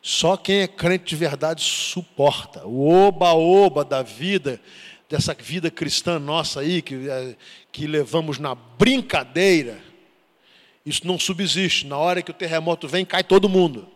só 0.00 0.36
quem 0.36 0.60
é 0.60 0.68
crente 0.68 1.04
de 1.04 1.16
verdade 1.16 1.62
suporta. 1.62 2.66
O 2.66 2.88
oba-oba 2.88 3.84
da 3.84 4.02
vida 4.02 4.60
dessa 5.08 5.34
vida 5.34 5.70
cristã 5.70 6.18
nossa 6.18 6.60
aí, 6.60 6.82
que, 6.82 7.08
é, 7.08 7.36
que 7.70 7.86
levamos 7.86 8.38
na 8.38 8.54
brincadeira, 8.54 9.80
isso 10.84 11.06
não 11.06 11.18
subsiste. 11.18 11.86
Na 11.86 11.96
hora 11.98 12.22
que 12.22 12.30
o 12.30 12.34
terremoto 12.34 12.88
vem, 12.88 13.04
cai 13.04 13.22
todo 13.22 13.48
mundo, 13.48 13.88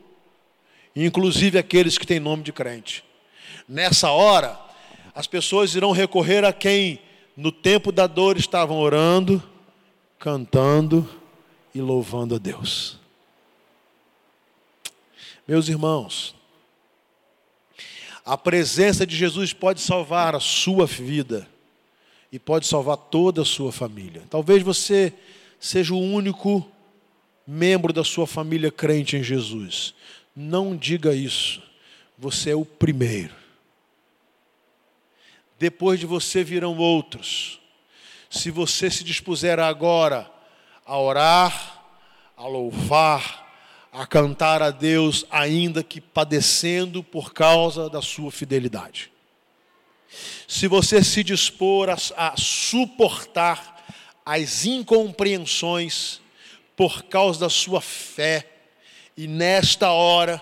inclusive 0.94 1.59
aqueles 1.59 1.99
que 1.99 2.07
têm 2.07 2.21
nome 2.21 2.42
de 2.42 2.53
crente. 2.53 3.05
Nessa 3.68 4.11
hora, 4.11 4.59
as 5.14 5.27
pessoas 5.27 5.75
irão 5.75 5.92
recorrer 5.92 6.44
a 6.44 6.53
quem 6.53 7.01
no 7.37 7.53
tempo 7.53 7.92
da 7.92 8.07
dor 8.07 8.37
estavam 8.37 8.79
orando, 8.79 9.42
cantando 10.18 11.09
e 11.75 11.81
louvando 11.81 12.35
a 12.35 12.38
Deus. 12.38 12.99
Meus 15.47 15.68
irmãos, 15.68 16.35
a 18.29 18.37
presença 18.37 19.07
de 19.07 19.17
Jesus 19.17 19.55
pode 19.55 19.81
salvar 19.81 20.35
a 20.35 20.41
sua 20.41 20.85
vida 20.85 21.49
e 22.31 22.38
pode 22.38 22.67
salvar 22.67 22.99
toda 22.99 23.41
a 23.41 23.45
sua 23.45 23.73
família. 23.73 24.23
Talvez 24.29 24.62
você 24.62 25.14
seja 25.59 25.95
o 25.95 25.99
único 25.99 26.71
membro 27.47 27.91
da 27.91 28.05
sua 28.05 28.27
família 28.27 28.71
crente 28.71 29.17
em 29.17 29.23
Jesus. 29.23 29.95
Não 30.37 30.77
diga 30.77 31.14
isso. 31.14 31.62
Você 32.19 32.51
é 32.51 32.55
o 32.55 32.67
primeiro. 32.67 33.35
Depois 35.59 35.99
de 35.99 36.05
você 36.05 36.45
virão 36.45 36.77
outros. 36.77 37.59
se 38.29 38.51
você 38.51 38.91
se 38.91 39.05
dispuser 39.05 39.59
agora 39.59 40.31
a 40.85 40.99
orar, 41.01 41.83
a 42.37 42.47
louvar, 42.47 43.48
a 43.92 44.07
cantar 44.07 44.62
a 44.62 44.70
Deus, 44.70 45.24
ainda 45.31 45.83
que 45.83 46.01
padecendo 46.01 47.03
por 47.03 47.33
causa 47.33 47.88
da 47.88 48.03
sua 48.03 48.31
fidelidade. 48.31 49.11
Se 50.46 50.66
você 50.66 51.03
se 51.03 51.22
dispor 51.22 51.88
a, 51.90 51.96
a 52.16 52.37
suportar 52.37 53.85
as 54.24 54.64
incompreensões 54.64 56.20
por 56.77 57.05
causa 57.05 57.40
da 57.40 57.48
sua 57.48 57.81
fé, 57.81 58.46
e 59.16 59.27
nesta 59.27 59.90
hora 59.90 60.40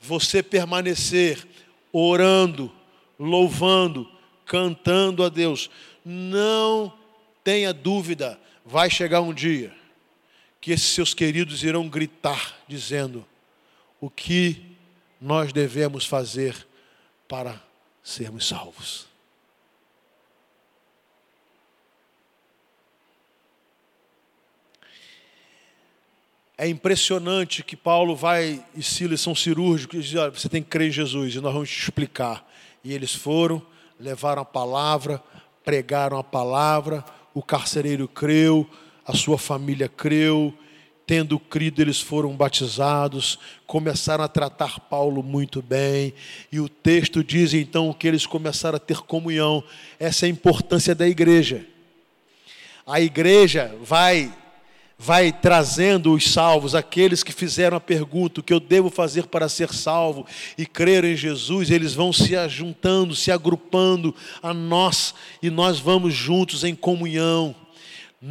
você 0.00 0.42
permanecer 0.42 1.46
orando, 1.92 2.70
louvando, 3.18 4.08
cantando 4.46 5.24
a 5.24 5.28
Deus, 5.28 5.68
não 6.04 6.92
tenha 7.42 7.72
dúvida, 7.72 8.38
vai 8.64 8.88
chegar 8.88 9.20
um 9.20 9.34
dia 9.34 9.81
que 10.62 10.70
esses 10.70 10.86
seus 10.86 11.12
queridos 11.12 11.64
irão 11.64 11.88
gritar, 11.88 12.56
dizendo: 12.68 13.26
o 14.00 14.08
que 14.08 14.64
nós 15.20 15.52
devemos 15.52 16.06
fazer 16.06 16.66
para 17.26 17.60
sermos 18.00 18.46
salvos. 18.46 19.06
É 26.56 26.68
impressionante 26.68 27.64
que 27.64 27.74
Paulo 27.74 28.14
vai 28.14 28.64
e 28.72 28.84
Silas 28.84 29.20
são 29.20 29.34
cirúrgicos 29.34 29.98
e 29.98 30.02
dizem: 30.02 30.20
olha, 30.20 30.30
você 30.30 30.48
tem 30.48 30.62
que 30.62 30.68
crer 30.68 30.88
em 30.88 30.92
Jesus 30.92 31.34
e 31.34 31.40
nós 31.40 31.52
vamos 31.52 31.70
te 31.70 31.82
explicar. 31.82 32.48
E 32.84 32.92
eles 32.92 33.12
foram, 33.12 33.60
levaram 33.98 34.42
a 34.42 34.44
palavra, 34.44 35.20
pregaram 35.64 36.16
a 36.18 36.22
palavra, 36.22 37.04
o 37.34 37.42
carcereiro 37.42 38.06
creu, 38.06 38.70
a 39.06 39.14
sua 39.14 39.38
família 39.38 39.88
creu, 39.88 40.54
tendo 41.06 41.38
crido, 41.38 41.82
eles 41.82 42.00
foram 42.00 42.36
batizados, 42.36 43.38
começaram 43.66 44.24
a 44.24 44.28
tratar 44.28 44.80
Paulo 44.80 45.22
muito 45.22 45.60
bem, 45.60 46.14
e 46.50 46.60
o 46.60 46.68
texto 46.68 47.22
diz 47.22 47.52
então 47.54 47.92
que 47.92 48.06
eles 48.06 48.24
começaram 48.24 48.76
a 48.76 48.80
ter 48.80 48.98
comunhão. 48.98 49.62
Essa 49.98 50.24
é 50.24 50.28
a 50.28 50.30
importância 50.30 50.94
da 50.94 51.08
igreja. 51.08 51.66
A 52.86 53.00
igreja 53.00 53.76
vai 53.82 54.32
vai 55.04 55.32
trazendo 55.32 56.12
os 56.12 56.30
salvos, 56.30 56.76
aqueles 56.76 57.24
que 57.24 57.32
fizeram 57.32 57.76
a 57.76 57.80
pergunta: 57.80 58.40
o 58.40 58.42
que 58.42 58.52
eu 58.52 58.60
devo 58.60 58.88
fazer 58.88 59.26
para 59.26 59.48
ser 59.48 59.72
salvo 59.72 60.24
e 60.56 60.64
crer 60.64 61.04
em 61.04 61.16
Jesus, 61.16 61.70
eles 61.70 61.92
vão 61.92 62.12
se 62.12 62.36
ajuntando, 62.36 63.16
se 63.16 63.32
agrupando 63.32 64.14
a 64.40 64.54
nós, 64.54 65.12
e 65.42 65.50
nós 65.50 65.80
vamos 65.80 66.14
juntos 66.14 66.62
em 66.62 66.74
comunhão, 66.74 67.54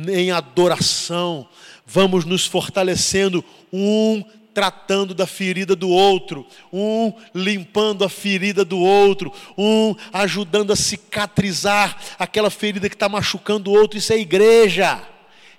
em 0.07 0.31
adoração, 0.31 1.47
vamos 1.85 2.23
nos 2.23 2.45
fortalecendo 2.45 3.43
um 3.71 4.23
tratando 4.53 5.13
da 5.13 5.25
ferida 5.25 5.75
do 5.75 5.89
outro, 5.89 6.45
um 6.71 7.13
limpando 7.33 8.03
a 8.03 8.09
ferida 8.09 8.65
do 8.65 8.77
outro, 8.77 9.31
um 9.57 9.95
ajudando 10.11 10.71
a 10.71 10.75
cicatrizar 10.75 11.97
aquela 12.19 12.49
ferida 12.49 12.89
que 12.89 12.95
está 12.95 13.07
machucando 13.07 13.71
o 13.71 13.73
outro. 13.73 13.97
Isso 13.97 14.11
é 14.11 14.17
igreja. 14.17 15.01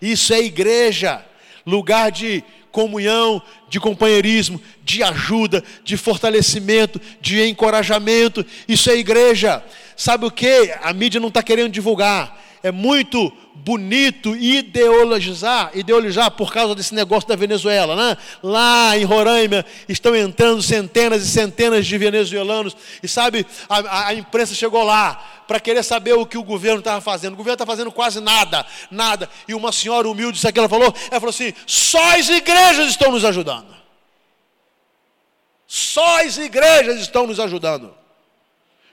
Isso 0.01 0.35
é 0.35 0.41
igreja, 0.41 1.25
lugar 1.65 2.11
de 2.11 2.43
comunhão, 2.73 3.41
de 3.69 3.79
companheirismo, 3.79 4.61
de 4.83 5.03
ajuda, 5.03 5.63
de 5.85 5.97
fortalecimento, 5.97 7.01
de 7.21 7.47
encorajamento. 7.47 8.45
Isso 8.67 8.91
é 8.91 8.97
igreja. 8.97 9.63
Sabe 9.97 10.27
o 10.27 10.31
que? 10.31 10.75
A 10.83 10.93
mídia 10.93 11.21
não 11.21 11.29
está 11.29 11.43
querendo 11.43 11.71
divulgar. 11.71 12.43
É 12.63 12.73
muito 12.73 13.33
bonito 13.55 14.35
ideologizar, 14.35 15.71
ideologizar 15.75 16.31
por 16.31 16.53
causa 16.53 16.75
desse 16.75 16.95
negócio 16.95 17.29
da 17.29 17.37
Venezuela, 17.37 17.95
né? 17.95 18.17
Lá 18.43 18.97
em 18.97 19.05
Roraima 19.05 19.65
estão 19.89 20.17
entrando 20.17 20.63
centenas 20.63 21.23
e 21.23 21.29
centenas 21.29 21.87
de 21.87 21.99
venezuelanos 21.99 22.77
e 23.03 23.09
sabe, 23.09 23.47
a, 23.69 24.09
a 24.09 24.15
imprensa 24.15 24.55
chegou 24.55 24.83
lá 24.83 25.43
para 25.47 25.61
querer 25.61 25.83
saber 25.83 26.15
o 26.15 26.27
que 26.27 26.39
o 26.39 26.43
governo 26.43 26.79
estava 26.79 27.01
fazendo. 27.01 27.35
O 27.35 27.37
governo 27.37 27.55
está 27.55 27.67
fazendo 27.67 27.93
quase 27.93 28.21
nada, 28.21 28.65
nada. 28.91 29.29
E 29.47 29.55
uma 29.55 29.71
senhora 29.71 30.09
humilde, 30.09 30.39
sabe 30.39 30.51
o 30.51 30.53
que 30.55 30.59
ela 30.61 30.69
falou? 30.69 30.95
Ela 31.11 31.21
falou 31.21 31.31
assim: 31.31 31.53
só 31.67 32.17
as 32.17 32.29
igrejas 32.29 32.89
estão 32.89 33.13
nos 33.13 33.25
ajudando. 33.25 33.73
Só 35.67 36.23
as 36.25 36.37
igrejas 36.37 37.01
estão 37.01 37.27
nos 37.27 37.39
ajudando. 37.39 37.95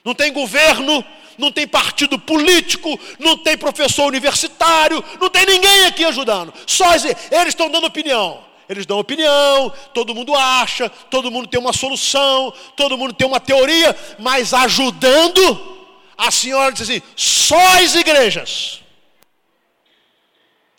Não 0.03 0.13
tem 0.13 0.31
governo, 0.31 1.03
não 1.37 1.51
tem 1.51 1.67
partido 1.67 2.19
político, 2.19 2.99
não 3.17 3.37
tem 3.37 3.57
professor 3.57 4.05
universitário, 4.05 5.03
não 5.19 5.29
tem 5.29 5.45
ninguém 5.45 5.85
aqui 5.85 6.03
ajudando. 6.05 6.53
Só 6.67 6.93
eles 6.93 7.47
estão 7.47 7.69
dando 7.69 7.87
opinião. 7.87 8.47
Eles 8.67 8.85
dão 8.85 8.99
opinião, 8.99 9.73
todo 9.95 10.13
mundo 10.13 10.35
acha, 10.35 10.89
todo 11.09 11.31
mundo 11.31 11.47
tem 11.47 11.59
uma 11.59 11.73
solução, 11.73 12.53
todo 12.75 12.95
mundo 12.99 13.13
tem 13.13 13.25
uma 13.25 13.39
teoria, 13.39 13.97
mas 14.19 14.53
ajudando, 14.53 15.87
a 16.15 16.29
senhora 16.29 16.71
diz 16.71 16.83
assim: 16.83 17.01
só 17.15 17.57
as 17.79 17.95
igrejas. 17.95 18.81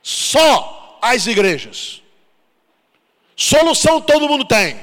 Só 0.02 0.98
as 1.02 1.26
igrejas. 1.26 2.00
Solução 3.35 4.00
todo 4.00 4.28
mundo 4.28 4.44
tem. 4.44 4.78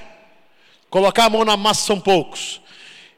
Colocar 0.89 1.25
a 1.25 1.29
mão 1.29 1.45
na 1.45 1.55
massa 1.55 1.85
são 1.85 1.99
poucos. 1.99 2.59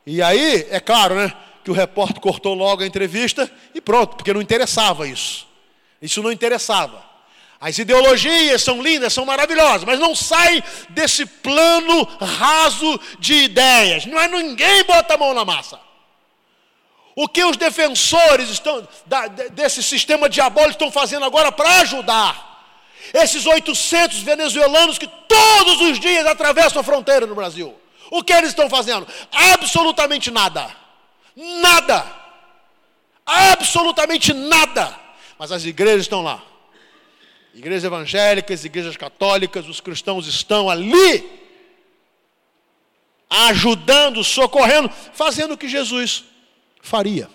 E 0.05 0.21
aí, 0.21 0.67
é 0.69 0.79
claro, 0.79 1.15
né? 1.15 1.33
que 1.63 1.71
o 1.71 1.73
repórter 1.73 2.19
cortou 2.19 2.53
logo 2.55 2.81
a 2.81 2.87
entrevista 2.87 3.49
e 3.75 3.81
pronto, 3.81 4.15
porque 4.15 4.33
não 4.33 4.41
interessava 4.41 5.07
isso. 5.07 5.47
Isso 6.01 6.23
não 6.23 6.31
interessava. 6.31 7.07
As 7.61 7.77
ideologias 7.77 8.63
são 8.63 8.81
lindas, 8.81 9.13
são 9.13 9.25
maravilhosas, 9.25 9.83
mas 9.83 9.99
não 9.99 10.15
sai 10.15 10.63
desse 10.89 11.25
plano 11.25 12.05
raso 12.19 12.99
de 13.19 13.33
ideias. 13.33 14.05
Não 14.05 14.19
é 14.19 14.27
ninguém 14.27 14.83
bota 14.85 15.13
a 15.13 15.17
mão 15.17 15.33
na 15.33 15.43
massa. 15.43 15.79
O 17.15 17.27
que 17.27 17.43
os 17.43 17.57
defensores 17.57 18.49
estão, 18.49 18.87
da, 19.05 19.27
desse 19.27 19.83
sistema 19.83 20.29
diabólico 20.29 20.71
estão 20.71 20.91
fazendo 20.91 21.25
agora 21.25 21.51
para 21.51 21.81
ajudar 21.81 22.47
esses 23.13 23.45
800 23.45 24.19
venezuelanos 24.19 24.97
que 24.97 25.07
todos 25.27 25.81
os 25.81 25.99
dias 25.99 26.25
atravessam 26.25 26.79
a 26.79 26.83
fronteira 26.83 27.27
no 27.27 27.35
Brasil? 27.35 27.75
O 28.11 28.23
que 28.23 28.33
eles 28.33 28.49
estão 28.49 28.69
fazendo? 28.69 29.07
Absolutamente 29.31 30.31
nada. 30.31 30.75
Nada. 31.35 32.05
Absolutamente 33.25 34.33
nada. 34.33 34.97
Mas 35.37 35.51
as 35.51 35.63
igrejas 35.63 36.01
estão 36.01 36.21
lá. 36.21 36.43
Igrejas 37.53 37.83
evangélicas, 37.83 38.65
igrejas 38.65 38.97
católicas, 38.97 39.67
os 39.67 39.81
cristãos 39.81 40.27
estão 40.27 40.69
ali 40.69 41.39
ajudando, 43.29 44.23
socorrendo, 44.23 44.89
fazendo 45.13 45.53
o 45.53 45.57
que 45.57 45.67
Jesus 45.67 46.23
faria. 46.81 47.29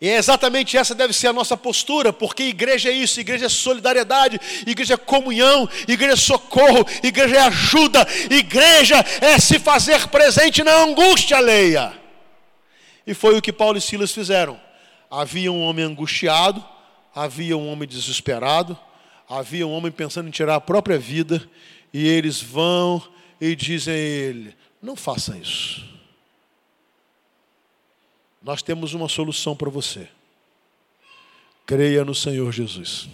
E 0.00 0.08
é 0.08 0.16
exatamente 0.16 0.76
essa 0.76 0.94
deve 0.94 1.12
ser 1.14 1.28
a 1.28 1.32
nossa 1.32 1.56
postura, 1.56 2.12
porque 2.12 2.42
igreja 2.44 2.90
é 2.90 2.92
isso, 2.92 3.18
igreja 3.18 3.46
é 3.46 3.48
solidariedade, 3.48 4.38
igreja 4.66 4.94
é 4.94 4.96
comunhão, 4.96 5.68
igreja 5.88 6.12
é 6.12 6.16
socorro, 6.16 6.86
igreja 7.02 7.36
é 7.36 7.40
ajuda, 7.40 8.06
igreja 8.30 8.96
é 9.22 9.38
se 9.38 9.58
fazer 9.58 10.06
presente 10.08 10.62
na 10.62 10.82
angústia 10.82 11.38
alheia. 11.38 11.94
E 13.06 13.14
foi 13.14 13.38
o 13.38 13.42
que 13.42 13.52
Paulo 13.52 13.78
e 13.78 13.80
Silas 13.80 14.12
fizeram. 14.12 14.60
Havia 15.10 15.50
um 15.50 15.62
homem 15.62 15.84
angustiado, 15.84 16.62
havia 17.14 17.56
um 17.56 17.68
homem 17.68 17.88
desesperado, 17.88 18.78
havia 19.28 19.66
um 19.66 19.72
homem 19.72 19.90
pensando 19.90 20.28
em 20.28 20.32
tirar 20.32 20.56
a 20.56 20.60
própria 20.60 20.98
vida, 20.98 21.48
e 21.92 22.06
eles 22.06 22.42
vão 22.42 23.02
e 23.40 23.56
dizem 23.56 23.94
a 23.94 23.96
ele: 23.96 24.56
não 24.82 24.94
faça 24.94 25.38
isso. 25.38 25.95
Nós 28.46 28.62
temos 28.62 28.94
uma 28.94 29.08
solução 29.08 29.56
para 29.56 29.68
você. 29.68 30.06
Creia 31.66 32.04
no 32.04 32.14
Senhor 32.14 32.52
Jesus. 32.52 33.08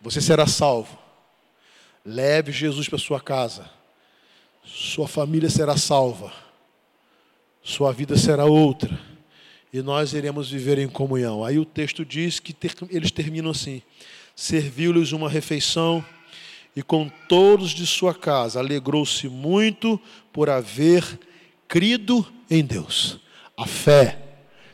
Você 0.00 0.18
será 0.18 0.46
salvo. 0.46 0.98
Leve 2.02 2.52
Jesus 2.52 2.88
para 2.88 2.96
sua 2.96 3.20
casa. 3.20 3.70
Sua 4.64 5.06
família 5.06 5.50
será 5.50 5.76
salva. 5.76 6.32
Sua 7.62 7.92
vida 7.92 8.16
será 8.16 8.46
outra. 8.46 8.98
E 9.74 9.82
nós 9.82 10.14
iremos 10.14 10.50
viver 10.50 10.78
em 10.78 10.88
comunhão. 10.88 11.44
Aí 11.44 11.58
o 11.58 11.66
texto 11.66 12.06
diz 12.06 12.40
que 12.40 12.54
ter, 12.54 12.72
eles 12.88 13.10
terminam 13.10 13.50
assim: 13.50 13.82
Serviu-lhes 14.34 15.12
uma 15.12 15.28
refeição 15.28 16.02
e 16.74 16.82
com 16.82 17.10
todos 17.28 17.72
de 17.72 17.86
sua 17.86 18.14
casa 18.14 18.58
alegrou-se 18.58 19.28
muito 19.28 20.00
por 20.32 20.48
haver 20.48 21.27
crido 21.68 22.26
em 22.50 22.64
Deus. 22.64 23.20
A 23.56 23.66
fé 23.66 24.18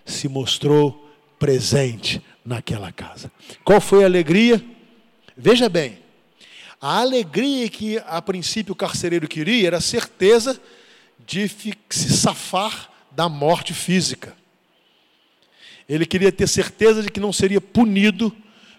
se 0.05 0.29
mostrou 0.29 1.11
presente 1.39 2.23
naquela 2.45 2.93
casa. 2.93 3.31
Qual 3.65 3.81
foi 3.81 4.05
a 4.05 4.07
alegria? 4.07 4.65
Veja 5.37 5.69
bem, 5.69 5.99
a 6.81 7.01
alegria 7.01 7.69
que 7.69 7.99
a 8.07 8.23
princípio 8.23 8.73
o 8.73 8.77
carcereiro 8.77 9.27
queria 9.27 9.67
era 9.67 9.79
a 9.79 9.81
certeza 9.81 10.61
de 11.27 11.51
se 11.91 12.17
safar 12.17 12.91
da 13.11 13.29
morte 13.29 13.73
física. 13.73 14.37
Ele 15.89 16.07
queria 16.07 16.31
ter 16.31 16.47
certeza 16.47 17.03
de 17.03 17.11
que 17.11 17.21
não 17.21 17.33
seria 17.33 17.61
punido 17.61 18.35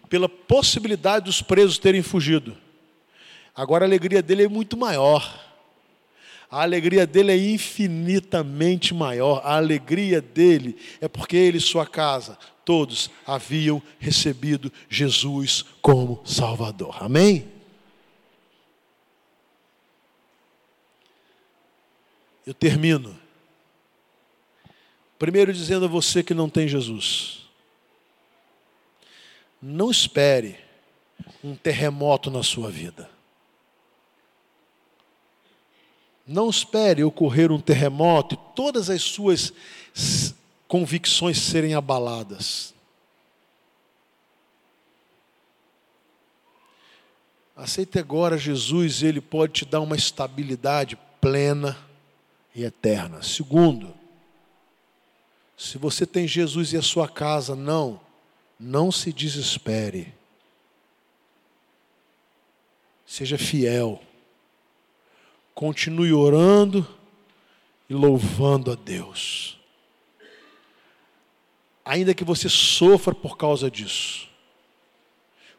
pela 0.09 0.29
possibilidade 0.29 1.25
dos 1.25 1.41
presos 1.41 1.77
terem 1.77 2.01
fugido. 2.01 2.55
Agora 3.55 3.85
a 3.85 3.87
alegria 3.87 4.21
dele 4.21 4.43
é 4.43 4.47
muito 4.47 4.77
maior. 4.77 5.44
A 6.49 6.61
alegria 6.61 7.07
dele 7.07 7.31
é 7.31 7.37
infinitamente 7.37 8.93
maior. 8.93 9.41
A 9.43 9.55
alegria 9.55 10.21
dele 10.21 10.77
é 11.01 11.07
porque 11.07 11.35
ele 11.35 11.57
e 11.57 11.61
sua 11.61 11.85
casa, 11.85 12.37
todos 12.63 13.09
haviam 13.25 13.81
recebido 13.99 14.71
Jesus 14.89 15.63
como 15.81 16.21
Salvador. 16.25 16.97
Amém? 17.01 17.51
Eu 22.45 22.53
termino. 22.53 23.19
Primeiro 25.17 25.51
dizendo 25.51 25.85
a 25.85 25.87
você 25.89 26.21
que 26.21 26.33
não 26.33 26.49
tem 26.49 26.67
Jesus. 26.67 27.47
Não 29.61 29.89
espere 29.89 30.57
um 31.43 31.55
terremoto 31.55 32.29
na 32.29 32.43
sua 32.43 32.69
vida. 32.69 33.14
Não 36.25 36.49
espere 36.49 37.03
ocorrer 37.03 37.51
um 37.51 37.59
terremoto 37.59 38.35
e 38.35 38.55
todas 38.55 38.89
as 38.89 39.01
suas 39.03 39.53
convicções 40.67 41.37
serem 41.37 41.75
abaladas. 41.75 42.73
Aceite 47.55 47.97
agora 47.97 48.37
Jesus, 48.37 49.01
ele 49.01 49.21
pode 49.21 49.53
te 49.53 49.65
dar 49.65 49.79
uma 49.79 49.95
estabilidade 49.95 50.97
plena 51.21 51.77
e 52.53 52.63
eterna. 52.63 53.23
Segundo, 53.23 53.93
se 55.57 55.77
você 55.77 56.05
tem 56.05 56.27
Jesus 56.27 56.73
e 56.73 56.77
a 56.77 56.81
sua 56.81 57.07
casa, 57.07 57.55
não, 57.55 58.01
não 58.59 58.91
se 58.91 59.13
desespere. 59.13 60.13
Seja 63.05 63.37
fiel. 63.37 64.01
Continue 65.55 66.11
orando 66.11 66.85
e 67.89 67.93
louvando 67.93 68.71
a 68.71 68.75
Deus. 68.75 69.57
Ainda 71.85 72.13
que 72.13 72.25
você 72.25 72.49
sofra 72.49 73.15
por 73.15 73.37
causa 73.37 73.71
disso, 73.71 74.27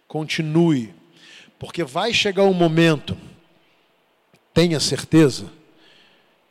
continue, 0.07 0.93
porque 1.59 1.83
vai 1.83 2.13
chegar 2.13 2.43
um 2.45 2.53
momento, 2.53 3.17
tenha 4.53 4.79
certeza, 4.79 5.51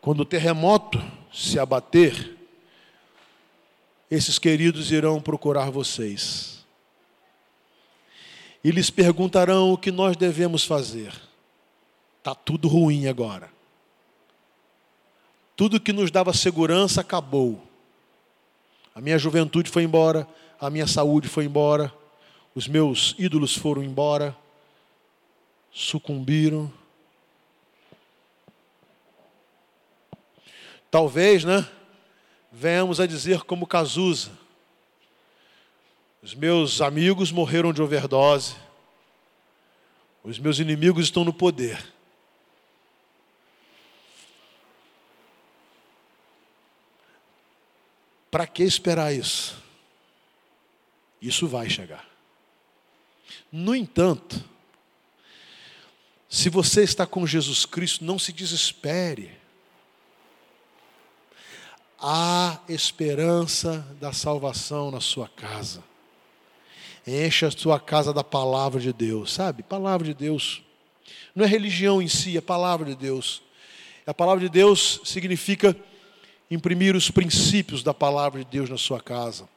quando 0.02 0.22
o 0.22 0.26
terremoto 0.26 1.00
se 1.32 1.60
abater, 1.60 2.36
esses 4.10 4.40
queridos 4.40 4.92
irão 4.92 5.22
procurar 5.22 5.70
vocês. 5.70 6.66
E 8.64 8.72
lhes 8.72 8.90
perguntarão 8.90 9.72
o 9.72 9.78
que 9.78 9.92
nós 9.92 10.16
devemos 10.16 10.64
fazer. 10.64 11.14
Está 12.26 12.34
tudo 12.34 12.68
ruim 12.68 13.06
agora. 13.06 13.52
Tudo 15.56 15.80
que 15.80 15.94
nos 15.94 16.10
dava 16.10 16.34
segurança 16.34 17.02
acabou. 17.02 17.62
A 18.96 19.00
minha 19.00 19.20
juventude 19.20 19.70
foi 19.70 19.84
embora, 19.84 20.28
a 20.60 20.72
minha 20.72 20.88
saúde 20.88 21.28
foi 21.28 21.46
embora, 21.46 21.94
os 22.56 22.68
meus 22.68 23.14
ídolos 23.20 23.56
foram 23.56 23.84
embora, 23.84 24.36
sucumbiram. 25.72 26.74
Talvez, 30.90 31.44
né? 31.44 31.70
Venhamos 32.52 33.00
a 33.00 33.06
dizer 33.06 33.44
como 33.44 33.68
Cazuza. 33.68 34.32
Os 36.24 36.34
meus 36.34 36.82
amigos 36.82 37.32
morreram 37.32 37.72
de 37.72 37.84
overdose. 37.84 38.56
Os 40.24 40.40
meus 40.40 40.58
inimigos 40.58 41.04
estão 41.04 41.24
no 41.24 41.32
poder. 41.32 41.94
Para 48.36 48.46
que 48.46 48.64
esperar 48.64 49.14
isso? 49.14 49.64
Isso 51.22 51.48
vai 51.48 51.70
chegar. 51.70 52.06
No 53.50 53.74
entanto, 53.74 54.44
se 56.28 56.50
você 56.50 56.84
está 56.84 57.06
com 57.06 57.26
Jesus 57.26 57.66
Cristo, 57.66 58.04
não 58.04 58.20
se 58.20 58.34
desespere. 58.34 59.32
Há 61.98 62.60
esperança 62.68 63.88
da 64.02 64.12
salvação 64.12 64.92
na 64.92 65.00
sua 65.00 65.30
casa. 65.30 65.82
Encha 67.08 67.48
a 67.48 67.52
sua 67.52 67.80
casa 67.80 68.14
da 68.14 68.22
palavra 68.22 68.82
de 68.82 68.92
Deus, 68.92 69.32
sabe? 69.32 69.64
Palavra 69.64 70.08
de 70.08 70.14
Deus. 70.14 70.62
Não 71.34 71.46
é 71.46 71.48
religião 71.48 72.02
em 72.02 72.10
si, 72.10 72.36
é 72.38 72.42
palavra 72.42 72.86
de 72.86 72.96
Deus. 72.96 73.42
A 74.06 74.14
palavra 74.14 74.42
de 74.42 74.50
Deus 74.50 75.00
significa 75.06 75.74
imprimir 76.50 76.96
os 76.96 77.10
princípios 77.10 77.84
da 77.84 77.94
palavra 77.94 78.44
de 78.44 78.50
Deus 78.50 78.70
na 78.70 78.78
sua 78.78 79.02
casa. 79.02 79.48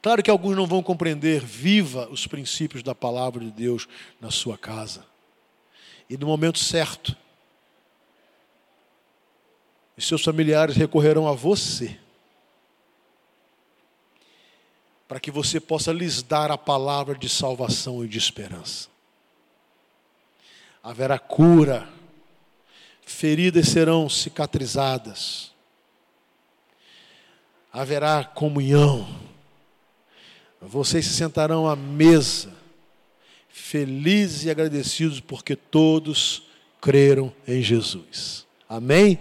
Claro 0.00 0.22
que 0.22 0.30
alguns 0.30 0.56
não 0.56 0.66
vão 0.66 0.82
compreender, 0.82 1.40
viva 1.40 2.08
os 2.10 2.26
princípios 2.26 2.82
da 2.82 2.94
palavra 2.94 3.44
de 3.44 3.50
Deus 3.50 3.88
na 4.20 4.30
sua 4.30 4.56
casa. 4.56 5.04
E 6.08 6.16
no 6.16 6.26
momento 6.26 6.58
certo, 6.58 7.16
os 9.96 10.06
seus 10.06 10.22
familiares 10.22 10.76
recorrerão 10.76 11.26
a 11.26 11.32
você, 11.32 11.98
para 15.08 15.18
que 15.18 15.30
você 15.30 15.58
possa 15.58 15.92
lhes 15.92 16.22
dar 16.22 16.50
a 16.50 16.58
palavra 16.58 17.16
de 17.16 17.28
salvação 17.28 18.04
e 18.04 18.08
de 18.08 18.16
esperança. 18.16 18.88
Haverá 20.82 21.18
cura, 21.18 21.88
feridas 23.08 23.68
serão 23.68 24.08
cicatrizadas, 24.08 25.50
haverá 27.72 28.22
comunhão, 28.22 29.08
vocês 30.60 31.06
se 31.06 31.14
sentarão 31.14 31.66
à 31.66 31.74
mesa, 31.74 32.52
felizes 33.48 34.44
e 34.44 34.50
agradecidos, 34.50 35.20
porque 35.20 35.56
todos 35.56 36.42
creram 36.80 37.32
em 37.46 37.62
Jesus. 37.62 38.46
Amém? 38.68 39.18